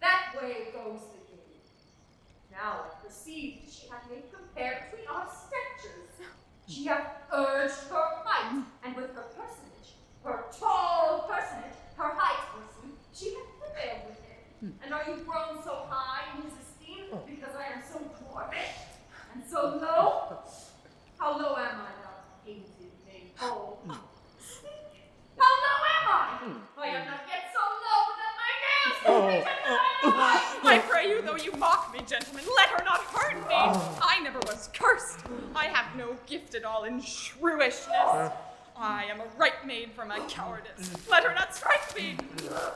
that 0.02 0.34
way 0.36 0.68
goes 0.74 1.02
the 1.14 1.22
game. 1.30 1.62
Now 2.52 2.86
I 2.86 3.06
perceive 3.06 3.60
she 3.70 3.88
hath 3.88 4.10
made 4.10 4.24
compare 4.34 4.90
between 4.90 5.08
our 5.08 5.28
statures. 5.28 6.28
She 6.68 6.86
hath 6.86 7.08
urged 7.34 7.90
her 7.90 8.24
height, 8.24 8.64
and 8.84 8.96
with 8.96 9.14
her 9.14 9.28
personage, 9.36 9.96
her 10.24 10.46
tall 10.58 11.28
personage, 11.30 11.76
her 11.98 12.14
height, 12.16 12.40
forsooth, 12.54 12.98
she 13.14 13.36
hath 13.36 13.52
prevailed 13.60 14.08
with 14.08 14.20
him. 14.24 14.40
Hmm. 14.62 14.84
And 14.84 14.94
are 14.94 15.04
you 15.10 15.18
grown 15.26 15.62
so 15.64 15.86
high 15.90 16.24
in 16.36 16.44
his 16.44 16.54
esteem 16.54 17.12
oh. 17.12 17.24
because 17.28 17.56
I 17.56 17.76
am 17.76 17.84
so 17.84 18.00
dwarfish 18.24 18.88
and 19.34 19.44
so 19.50 19.80
low? 19.82 20.38
How 21.20 21.38
low 21.38 21.56
am 21.56 21.82
I, 21.82 21.92
thou 22.02 22.16
painted 22.46 22.92
maypole? 23.06 23.80
How 23.86 25.52
low 25.66 25.78
am 25.92 26.08
I? 26.08 26.62
I 26.78 26.88
am 26.88 27.06
not 27.06 27.22
yet 27.28 27.52
so 27.54 27.62
low 27.86 28.02
that 28.18 28.34
my 28.42 28.52
nails 28.64 28.98
can 29.04 29.28
reach 29.28 29.46
into 29.46 30.10
my 30.10 30.24
eyes. 30.24 30.52
I 30.64 30.80
pray 30.88 31.10
you, 31.10 31.22
though 31.22 31.36
you 31.36 31.52
mock 31.60 31.94
me, 31.94 32.00
gentlemen, 32.08 32.44
let 32.56 32.70
her 32.70 32.84
not 32.84 33.02
hurt 33.02 33.36
me. 33.48 33.56
I 34.02 34.20
never 34.24 34.40
was 34.40 34.70
cursed. 34.74 35.21
I 35.56 35.66
have 35.66 35.96
no 35.98 36.16
gift 36.28 36.56
at 36.56 36.64
all 36.64 36.84
in 36.84 37.02
shrewishness. 37.02 38.34
I 38.78 39.04
am 39.06 39.20
a 39.20 39.26
right 39.38 39.66
maid 39.66 39.92
for 39.92 40.06
my 40.06 40.20
cowardice. 40.28 40.92
Let 41.10 41.24
her 41.24 41.34
not 41.36 41.56
strike 41.56 41.96
me. 41.96 42.18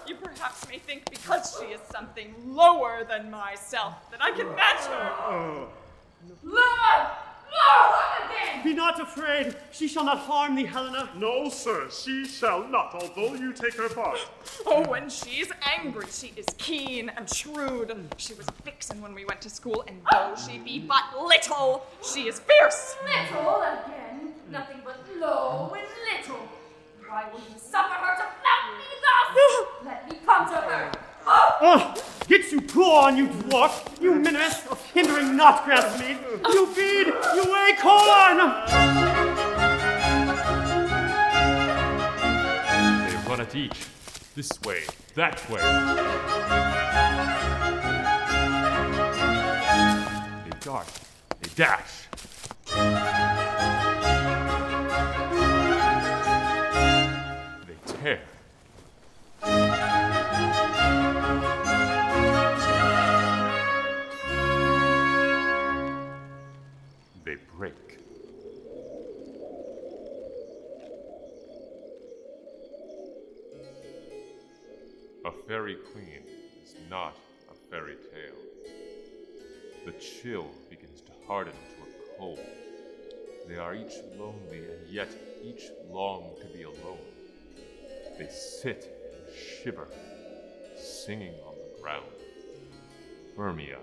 You 0.05 0.15
perhaps 0.15 0.67
may 0.69 0.77
think 0.77 1.09
because 1.09 1.57
she 1.59 1.73
is 1.73 1.81
something 1.91 2.35
lower 2.45 3.03
than 3.07 3.31
myself 3.31 4.11
that 4.11 4.21
I 4.21 4.31
can 4.31 4.47
match 4.55 4.85
her. 4.85 5.11
Oh, 5.25 5.67
again! 6.43 7.24
Be 8.63 8.73
not 8.73 8.99
afraid, 8.99 9.55
she 9.71 9.87
shall 9.87 10.05
not 10.05 10.17
harm 10.17 10.55
thee, 10.55 10.65
Helena. 10.65 11.07
no, 11.15 11.49
sir, 11.49 11.87
she 11.91 12.25
shall 12.25 12.67
not, 12.67 12.95
although 12.95 13.35
you 13.35 13.53
take 13.53 13.75
her 13.75 13.87
part. 13.89 14.17
Oh, 14.65 14.89
when 14.89 15.07
she's 15.07 15.51
angry, 15.77 16.07
she 16.09 16.33
is 16.35 16.47
keen 16.57 17.09
and 17.09 17.31
shrewd. 17.31 17.95
She 18.17 18.33
was 18.33 18.47
vixen 18.63 19.03
when 19.03 19.13
we 19.13 19.23
went 19.23 19.39
to 19.41 19.51
school, 19.51 19.83
and 19.87 20.01
though 20.11 20.33
she 20.35 20.57
be 20.57 20.79
but 20.79 21.03
little, 21.15 21.85
she 22.01 22.27
is 22.27 22.39
fierce. 22.39 22.95
Little 23.05 23.61
again? 23.61 24.33
Nothing 24.49 24.81
but 24.83 24.97
low 25.19 25.75
and 25.77 25.87
little. 26.11 26.47
Why 27.07 27.25
will 27.31 27.39
you 27.39 27.59
suffer 27.59 27.93
her 27.93 28.15
to 28.15 28.25
flout 28.41 28.65
me 28.79 28.85
thus? 29.05 29.67
Let 29.85 30.09
me 30.09 30.17
come 30.25 30.47
to 30.49 30.55
her. 30.55 30.91
Oh, 31.27 31.95
get 32.27 32.51
you 32.51 32.61
gone, 32.61 33.17
you 33.17 33.27
dwarf, 33.27 34.01
you 34.01 34.15
menace 34.15 34.65
of 34.67 34.83
hindering 34.91 35.35
knot 35.35 35.65
grass 35.65 35.99
meat. 35.99 36.17
You 36.53 36.67
feed, 36.67 37.07
you 37.07 37.51
weigh 37.51 37.75
corn. 37.81 38.37
They 43.01 43.15
run 43.27 43.41
at 43.41 43.55
each. 43.55 43.87
This 44.35 44.51
way, 44.63 44.83
that 45.15 45.49
way. 45.49 45.61
They 50.43 50.57
dart, 50.59 50.87
they 51.41 51.49
dash. 51.55 52.07
They 57.65 57.77
tear. 57.85 58.19
Fairy 75.47 75.75
queen 75.93 76.23
is 76.63 76.75
not 76.89 77.15
a 77.51 77.53
fairy 77.69 77.95
tale. 77.95 78.71
The 79.85 79.91
chill 79.93 80.49
begins 80.69 81.01
to 81.01 81.11
harden 81.27 81.53
to 81.53 81.83
a 81.83 82.17
cold. 82.17 82.39
They 83.47 83.57
are 83.57 83.75
each 83.75 83.93
lonely, 84.17 84.65
and 84.65 84.89
yet 84.89 85.09
each 85.43 85.69
long 85.91 86.31
to 86.41 86.47
be 86.47 86.63
alone. 86.63 86.97
They 88.17 88.27
sit 88.27 88.91
and 89.13 89.35
shiver, 89.35 89.87
singing 90.75 91.35
on 91.45 91.53
the 91.55 91.81
ground. 91.81 92.05
Hermia. 93.37 93.77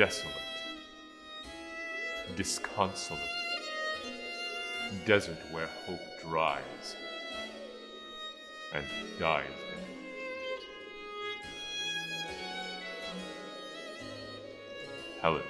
Desolate. 0.00 0.34
Disconsolate. 2.34 3.20
Desert 5.04 5.36
where 5.50 5.68
hope 5.86 6.00
dries 6.22 6.96
and 8.74 8.86
dies 9.18 9.44
in. 9.76 9.84
Helen. 15.20 15.42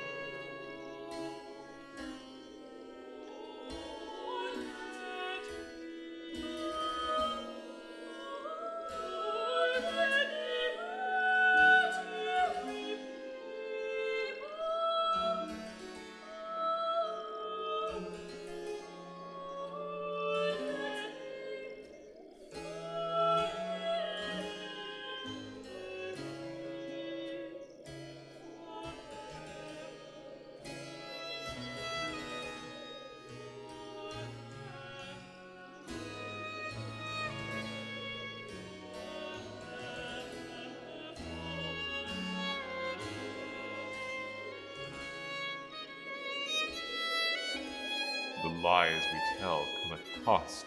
Lies 48.71 49.03
we 49.13 49.41
tell 49.41 49.67
come 49.83 49.99
at 49.99 50.25
cost, 50.25 50.65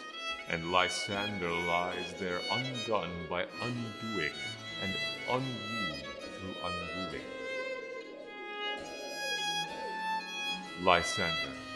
and 0.50 0.74
Lysander 0.74 1.50
lies 1.50 2.14
there 2.20 2.42
undone 2.52 3.10
by 3.30 3.46
undoing, 3.62 4.34
and 4.84 4.94
unwooed 5.30 6.04
through 6.36 6.56
unwooing. 6.66 7.22
Lysander. 10.82 11.73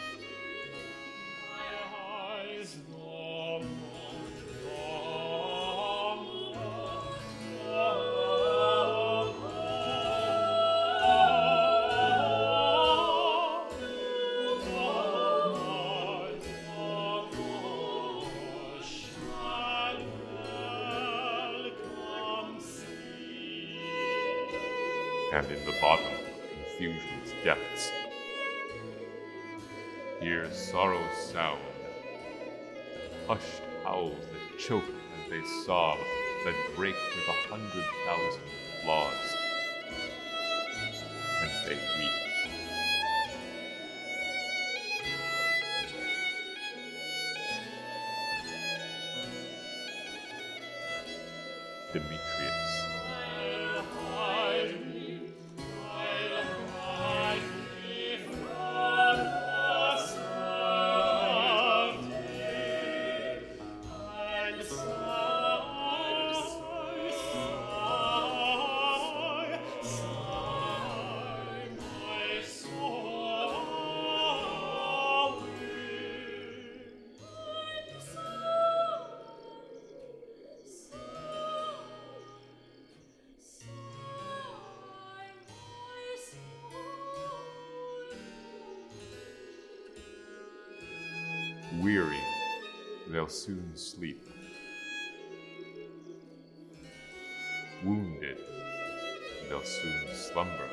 Soon 93.28 93.76
sleep. 93.76 94.22
Wounded, 97.84 98.38
they'll 99.48 99.62
soon 99.62 100.14
slumber. 100.14 100.68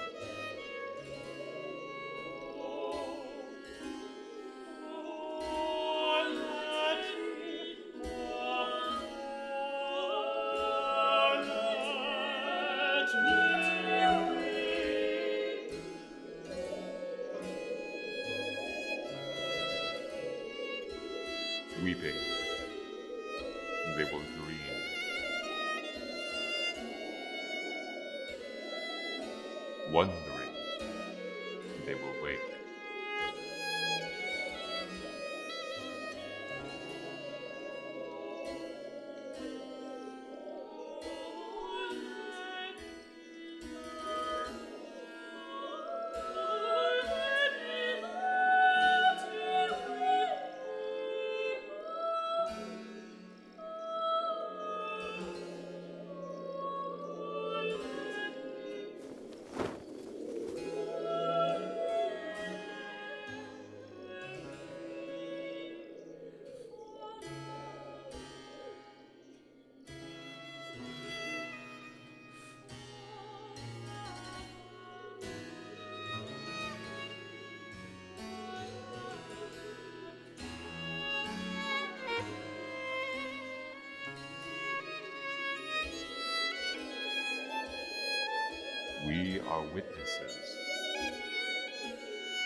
Are 89.49 89.61
witnesses, 89.73 90.55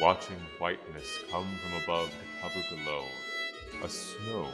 watching 0.01 0.37
whiteness 0.57 1.07
come 1.31 1.47
from 1.61 1.83
above 1.83 2.09
to 2.09 2.25
cover 2.41 2.61
below, 2.75 3.05
a 3.83 3.89
snow 3.89 4.47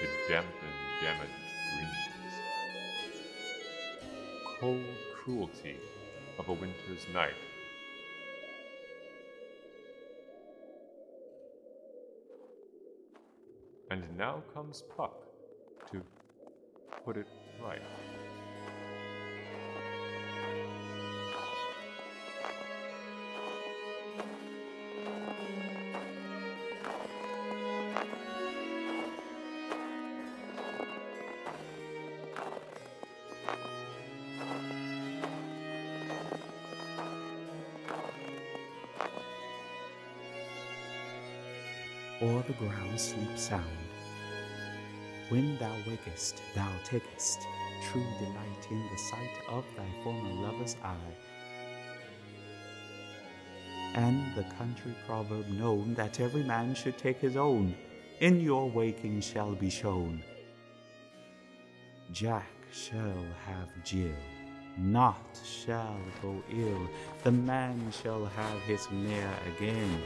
to 0.00 0.08
dampen 0.28 0.50
damaged 1.02 1.32
dreams. 1.76 2.34
Cold 4.58 4.84
cruelty 5.14 5.76
of 6.38 6.48
a 6.48 6.52
winter's 6.52 7.06
night. 7.12 7.34
And 13.90 14.04
now 14.16 14.42
comes 14.52 14.82
Puck 14.96 15.14
to 15.92 16.02
put 17.04 17.16
it 17.16 17.28
right. 17.62 17.80
O'er 42.26 42.42
the 42.42 42.52
ground 42.54 43.00
sleep 43.00 43.36
sound. 43.36 43.64
When 45.28 45.56
thou 45.58 45.74
wakest, 45.86 46.40
thou 46.54 46.70
takest 46.84 47.46
true 47.88 48.06
delight 48.18 48.66
in 48.70 48.82
the 48.90 48.98
sight 48.98 49.36
of 49.48 49.64
thy 49.76 49.86
former 50.02 50.34
lover's 50.42 50.76
eye. 50.82 51.14
And 53.94 54.34
the 54.34 54.44
country 54.58 54.94
proverb 55.06 55.48
known 55.48 55.94
that 55.94 56.20
every 56.20 56.42
man 56.42 56.74
should 56.74 56.98
take 56.98 57.20
his 57.20 57.36
own, 57.36 57.74
in 58.20 58.40
your 58.40 58.68
waking 58.68 59.20
shall 59.20 59.54
be 59.54 59.70
shown. 59.70 60.22
Jack 62.12 62.50
shall 62.72 63.24
have 63.46 63.68
Jill, 63.84 64.14
naught 64.76 65.40
shall 65.44 65.98
go 66.22 66.42
ill, 66.50 66.88
the 67.22 67.32
man 67.32 67.92
shall 68.02 68.26
have 68.26 68.60
his 68.62 68.88
mare 68.90 69.38
again. 69.56 70.02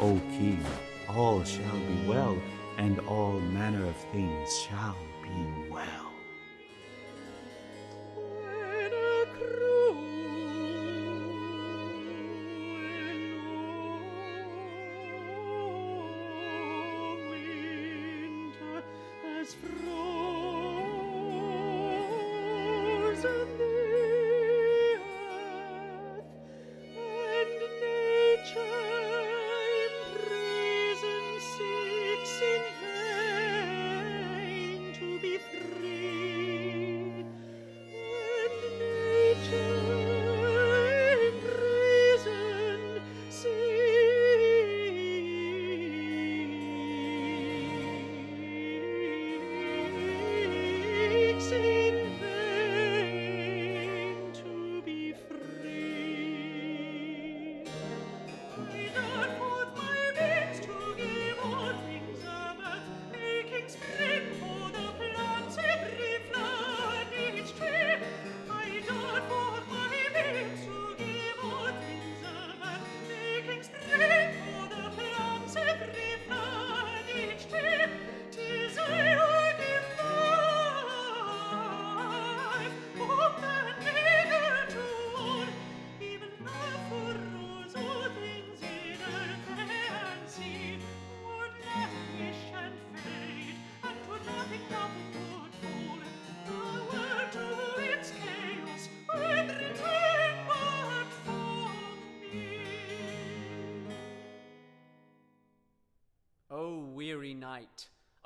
O 0.00 0.18
king, 0.30 0.64
all 1.08 1.44
shall 1.44 1.78
be 1.78 2.06
well, 2.06 2.40
and 2.78 2.98
all 3.00 3.38
manner 3.40 3.86
of 3.86 3.96
things 4.12 4.58
shall 4.58 4.96
be 5.22 5.70
well. 5.70 6.01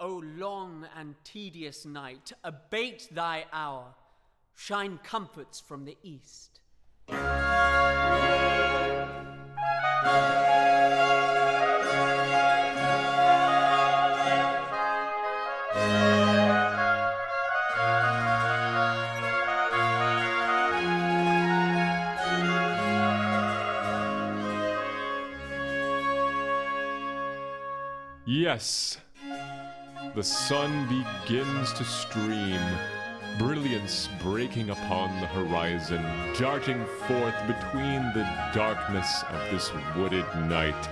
O 0.06 0.22
long 0.36 0.86
and 0.96 1.16
tedious 1.24 1.84
night, 1.84 2.32
abate 2.44 3.08
thy 3.10 3.44
hour, 3.52 3.92
shine 4.54 5.00
comforts 5.02 5.58
from 5.58 5.84
the 5.84 5.96
east. 6.04 6.60
Yes, 28.24 28.98
the 30.16 30.22
sun 30.22 30.88
begins 30.88 31.74
to 31.74 31.84
stream, 31.84 32.58
brilliance 33.38 34.08
breaking 34.22 34.70
upon 34.70 35.20
the 35.20 35.26
horizon, 35.26 36.02
darting 36.38 36.82
forth 37.06 37.34
between 37.46 38.00
the 38.14 38.26
darkness 38.54 39.24
of 39.28 39.50
this 39.50 39.70
wooded 39.94 40.24
night. 40.48 40.86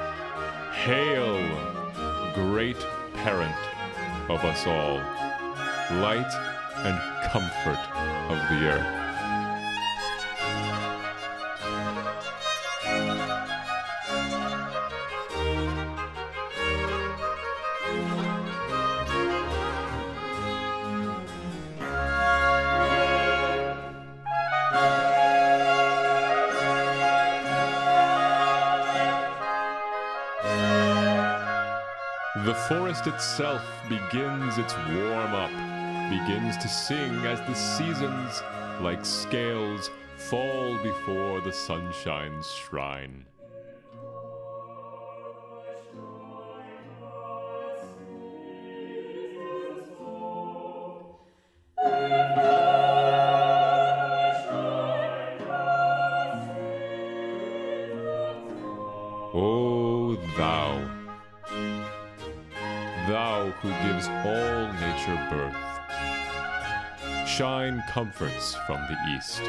Hail, 0.74 1.40
great 2.34 2.76
parent 3.14 3.56
of 4.28 4.44
us 4.44 4.66
all, 4.66 4.98
light 6.02 6.30
and 6.84 7.30
comfort 7.32 7.80
of 8.28 8.36
the 8.50 8.68
earth. 8.68 9.03
Itself 33.34 33.66
begins 33.88 34.58
its 34.58 34.76
warm 34.90 35.34
up, 35.34 35.50
begins 36.08 36.56
to 36.56 36.68
sing 36.68 37.12
as 37.26 37.40
the 37.40 37.54
seasons, 37.54 38.40
like 38.80 39.04
scales, 39.04 39.90
fall 40.16 40.78
before 40.84 41.40
the 41.40 41.52
sunshine's 41.52 42.48
shrine. 42.52 43.24
From 68.66 68.80
the 68.88 68.96
east. 69.16 69.40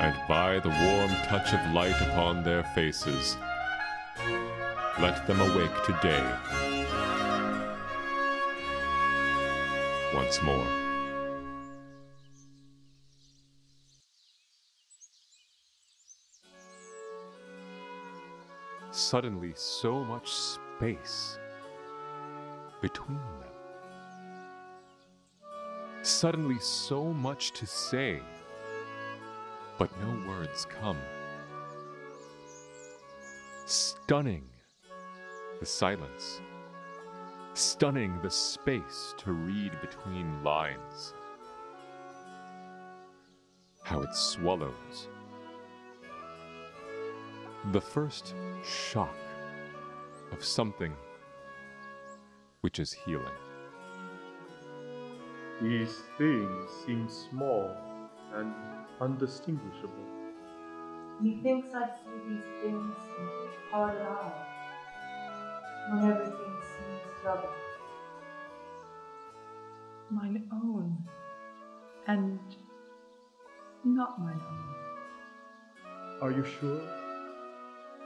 And 0.00 0.16
by 0.28 0.58
the 0.60 0.70
warm 0.70 1.10
touch 1.24 1.52
of 1.52 1.74
light 1.74 2.00
upon 2.00 2.42
their 2.44 2.64
faces, 2.74 3.36
let 5.00 5.26
them 5.26 5.40
awake 5.40 5.84
today 5.84 6.24
once 10.14 10.42
more. 10.42 10.66
Suddenly, 18.90 19.52
so 19.54 20.04
much 20.04 20.28
space 20.30 21.38
between 22.80 23.18
them. 23.40 23.47
Suddenly, 26.08 26.58
so 26.58 27.12
much 27.12 27.52
to 27.52 27.66
say, 27.66 28.22
but 29.76 29.90
no 30.00 30.26
words 30.26 30.64
come. 30.64 30.96
Stunning 33.66 34.48
the 35.60 35.66
silence, 35.66 36.40
stunning 37.52 38.18
the 38.22 38.30
space 38.30 39.14
to 39.18 39.32
read 39.32 39.78
between 39.82 40.42
lines. 40.42 41.12
How 43.82 44.00
it 44.00 44.14
swallows 44.14 45.08
the 47.70 47.82
first 47.82 48.34
shock 48.64 49.14
of 50.32 50.42
something 50.42 50.94
which 52.62 52.78
is 52.78 52.94
healing. 52.94 53.28
These 55.60 56.02
things 56.16 56.70
seem 56.86 57.08
small 57.08 57.76
and 58.32 58.54
undistinguishable. 59.00 60.06
Methinks 61.20 61.74
I 61.74 61.86
see 61.88 62.28
these 62.28 62.44
things 62.62 62.94
in 63.18 63.24
each 63.24 63.58
parted 63.68 64.02
eye, 64.02 64.32
when 65.90 66.12
everything 66.12 66.54
seems 66.62 67.24
double. 67.24 67.50
Mine 70.10 70.48
own, 70.52 70.96
and 72.06 72.38
not 73.84 74.20
mine 74.20 74.40
own. 74.40 76.22
Are 76.22 76.30
you 76.30 76.44
sure? 76.44 76.82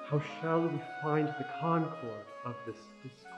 How 0.07 0.23
shall 0.41 0.63
we 0.63 0.81
find 1.03 1.29
the 1.29 1.47
concord 1.61 2.27
of 2.47 2.55
this 2.67 2.81
discord? 3.03 3.33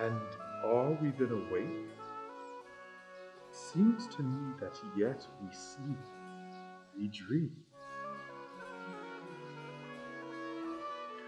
And 0.00 0.20
are 0.64 0.92
we 1.02 1.10
then 1.18 1.32
awake? 1.32 1.95
Seems 3.56 4.06
to 4.08 4.22
me 4.22 4.52
that 4.60 4.78
yet 4.98 5.26
we 5.42 5.48
sleep, 5.50 5.96
we 6.94 7.08
dream. 7.08 7.56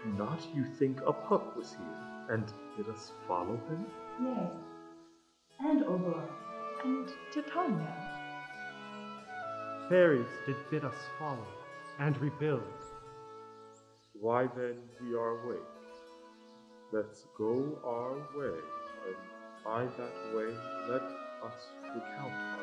Do 0.03 0.13
not 0.13 0.39
you 0.53 0.63
think 0.63 1.01
a 1.07 1.11
puck 1.11 1.57
was 1.57 1.71
here, 1.71 2.29
and 2.29 2.45
bid 2.77 2.87
us 2.87 3.13
follow 3.27 3.59
him? 3.67 3.83
Yea, 4.21 4.47
and 5.67 5.81
Aurora, 5.81 6.29
And 6.85 7.09
Titania. 7.33 7.95
Fairies 9.89 10.29
did 10.45 10.57
bid 10.69 10.85
us 10.85 11.09
follow 11.17 11.47
and 11.97 12.15
rebuild. 12.21 12.61
Why 14.13 14.45
then 14.55 14.77
we 15.01 15.15
are 15.15 15.43
awake. 15.43 15.73
Let's 16.91 17.25
go 17.35 17.79
our 17.83 18.17
way, 18.37 18.59
and 19.07 19.15
by 19.65 19.85
that 19.85 20.35
way 20.35 20.53
let 20.87 21.18
us 21.43 21.71
recount 21.95 22.33
our 22.33 22.58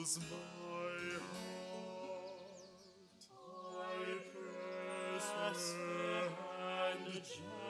fills 0.00 0.18
my 0.30 0.36
heart. 0.60 1.22
I 3.76 4.08
press 5.20 5.74
her 5.74 6.28
hand 6.58 7.04
gently, 7.12 7.69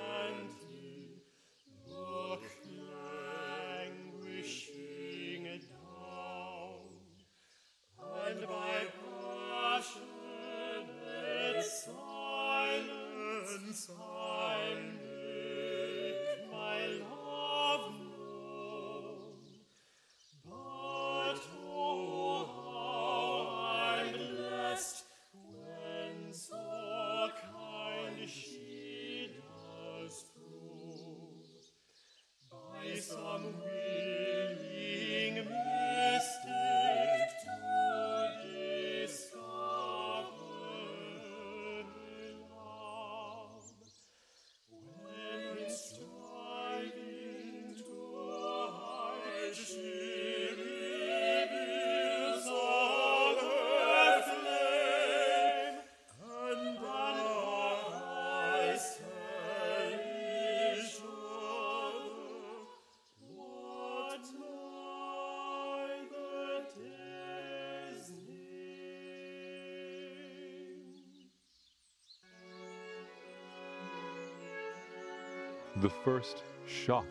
The 75.81 75.89
first 75.89 76.43
shock 76.67 77.07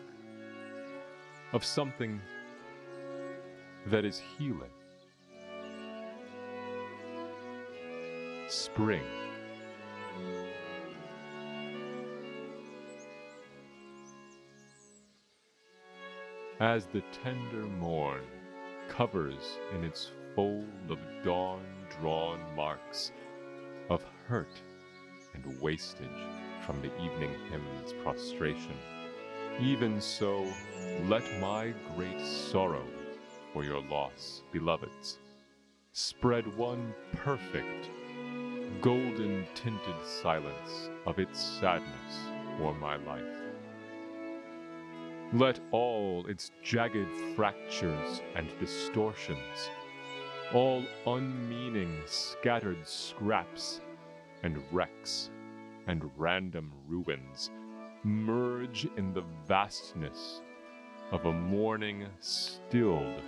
of 1.52 1.64
something 1.64 2.20
that 3.86 4.04
is 4.04 4.22
healing. 4.38 4.70
Spring. 8.48 9.02
As 16.60 16.86
the 16.86 17.02
tender 17.24 17.66
morn 17.66 18.22
covers 18.88 19.58
in 19.74 19.82
its 19.82 20.12
fold 20.36 20.68
of 20.90 20.98
dawn 21.24 21.64
drawn 21.98 22.38
marks 22.54 23.10
of 23.88 24.04
hurt 24.28 24.62
and 25.44 25.60
wastage 25.60 26.08
from 26.64 26.80
the 26.82 26.94
evening 27.02 27.34
hymn's 27.50 27.92
prostration, 28.02 28.76
even 29.60 30.00
so 30.00 30.46
let 31.06 31.22
my 31.40 31.74
great 31.94 32.20
sorrow 32.20 32.86
for 33.52 33.64
your 33.64 33.82
loss, 33.82 34.42
beloveds, 34.52 35.18
spread 35.92 36.46
one 36.56 36.94
perfect, 37.16 37.90
golden 38.80 39.44
tinted 39.54 39.94
silence 40.04 40.90
of 41.06 41.18
its 41.18 41.40
sadness 41.40 42.28
o'er 42.60 42.74
my 42.74 42.96
life. 42.96 43.24
Let 45.32 45.60
all 45.70 46.26
its 46.26 46.50
jagged 46.62 47.08
fractures 47.36 48.20
and 48.34 48.48
distortions, 48.58 49.70
all 50.52 50.84
unmeaning 51.06 52.02
scattered 52.06 52.86
scraps 52.86 53.80
and 54.42 54.62
wrecks 54.72 55.30
and 55.86 56.10
random 56.16 56.72
ruins, 56.86 57.50
merge 58.04 58.86
in 58.96 59.12
the 59.12 59.24
vastness 59.46 60.40
of 61.12 61.26
a 61.26 61.32
morning 61.32 62.06
stilled 62.20 63.22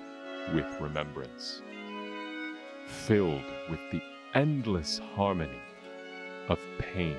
with 0.55 0.81
remembrance, 0.81 1.63
filled 2.87 3.45
with 3.71 3.81
the 3.91 4.03
endless 4.35 4.99
harmony 5.15 5.61
of 6.49 6.59
pain 6.79 7.17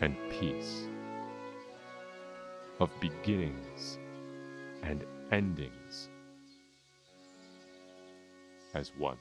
and 0.00 0.16
peace, 0.30 0.88
of 2.80 2.90
beginnings 3.00 3.98
and 4.82 5.04
endings 5.32 6.10
as 8.74 8.92
one. 8.98 9.16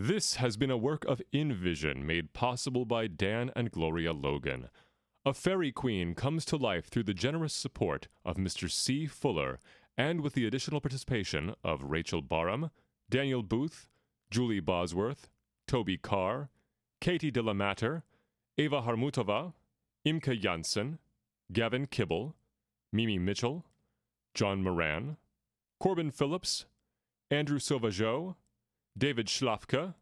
This 0.00 0.36
has 0.36 0.56
been 0.56 0.70
a 0.70 0.76
work 0.76 1.04
of 1.06 1.20
InVision 1.34 2.04
made 2.04 2.32
possible 2.32 2.84
by 2.84 3.08
Dan 3.08 3.50
and 3.56 3.68
Gloria 3.68 4.12
Logan. 4.12 4.68
A 5.26 5.34
Fairy 5.34 5.72
Queen 5.72 6.14
comes 6.14 6.44
to 6.44 6.56
life 6.56 6.86
through 6.86 7.02
the 7.02 7.12
generous 7.12 7.52
support 7.52 8.06
of 8.24 8.36
Mr. 8.36 8.70
C. 8.70 9.08
Fuller 9.08 9.58
and 9.96 10.20
with 10.20 10.34
the 10.34 10.46
additional 10.46 10.80
participation 10.80 11.52
of 11.64 11.82
Rachel 11.82 12.22
Barham, 12.22 12.70
Daniel 13.10 13.42
Booth, 13.42 13.88
Julie 14.30 14.60
Bosworth, 14.60 15.30
Toby 15.66 15.96
Carr, 15.96 16.48
Katie 17.00 17.32
de 17.32 17.42
la 17.42 17.52
Matter, 17.52 18.04
Eva 18.56 18.82
Harmutova, 18.82 19.52
Imke 20.06 20.40
Janssen, 20.40 21.00
Gavin 21.52 21.86
Kibble, 21.86 22.36
Mimi 22.92 23.18
Mitchell, 23.18 23.64
John 24.32 24.62
Moran, 24.62 25.16
Corbin 25.80 26.12
Phillips, 26.12 26.66
Andrew 27.32 27.58
Sauvageau, 27.58 28.36
David 28.98 29.28
Schlafka, 29.28 29.94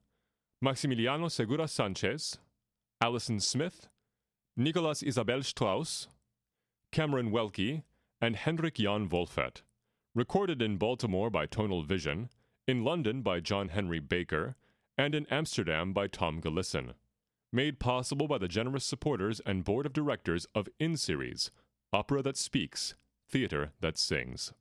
Maximiliano 0.65 1.31
Segura 1.31 1.69
Sanchez, 1.69 2.39
Allison 3.03 3.41
Smith, 3.41 3.89
Nicolas 4.57 5.03
Isabel 5.03 5.43
Strauss, 5.43 6.09
Cameron 6.93 7.31
Welke, 7.31 7.83
and 8.23 8.37
Hendrik 8.37 8.77
Jan 8.77 9.07
Wolfet. 9.07 9.61
Recorded 10.15 10.63
in 10.63 10.79
Baltimore 10.79 11.29
by 11.29 11.45
Tonal 11.45 11.83
Vision, 11.83 12.31
in 12.67 12.85
London 12.85 13.21
by 13.21 13.39
John 13.39 13.69
Henry 13.69 14.01
Baker, 14.01 14.57
and 14.97 15.15
in 15.15 15.27
Amsterdam 15.31 15.93
by 15.93 16.07
Tom 16.07 16.41
Gillissen. 16.41 16.95
Made 17.53 17.79
possible 17.79 18.27
by 18.27 18.39
the 18.39 18.49
generous 18.49 18.87
supporters 18.87 19.43
and 19.45 19.63
board 19.63 19.85
of 19.85 19.93
directors 19.93 20.47
of 20.55 20.71
In 20.79 20.97
Series, 20.97 21.51
Opera 21.93 22.23
That 22.23 22.39
Speaks, 22.39 22.95
Theater 23.29 23.73
That 23.81 23.99
Sings. 23.99 24.55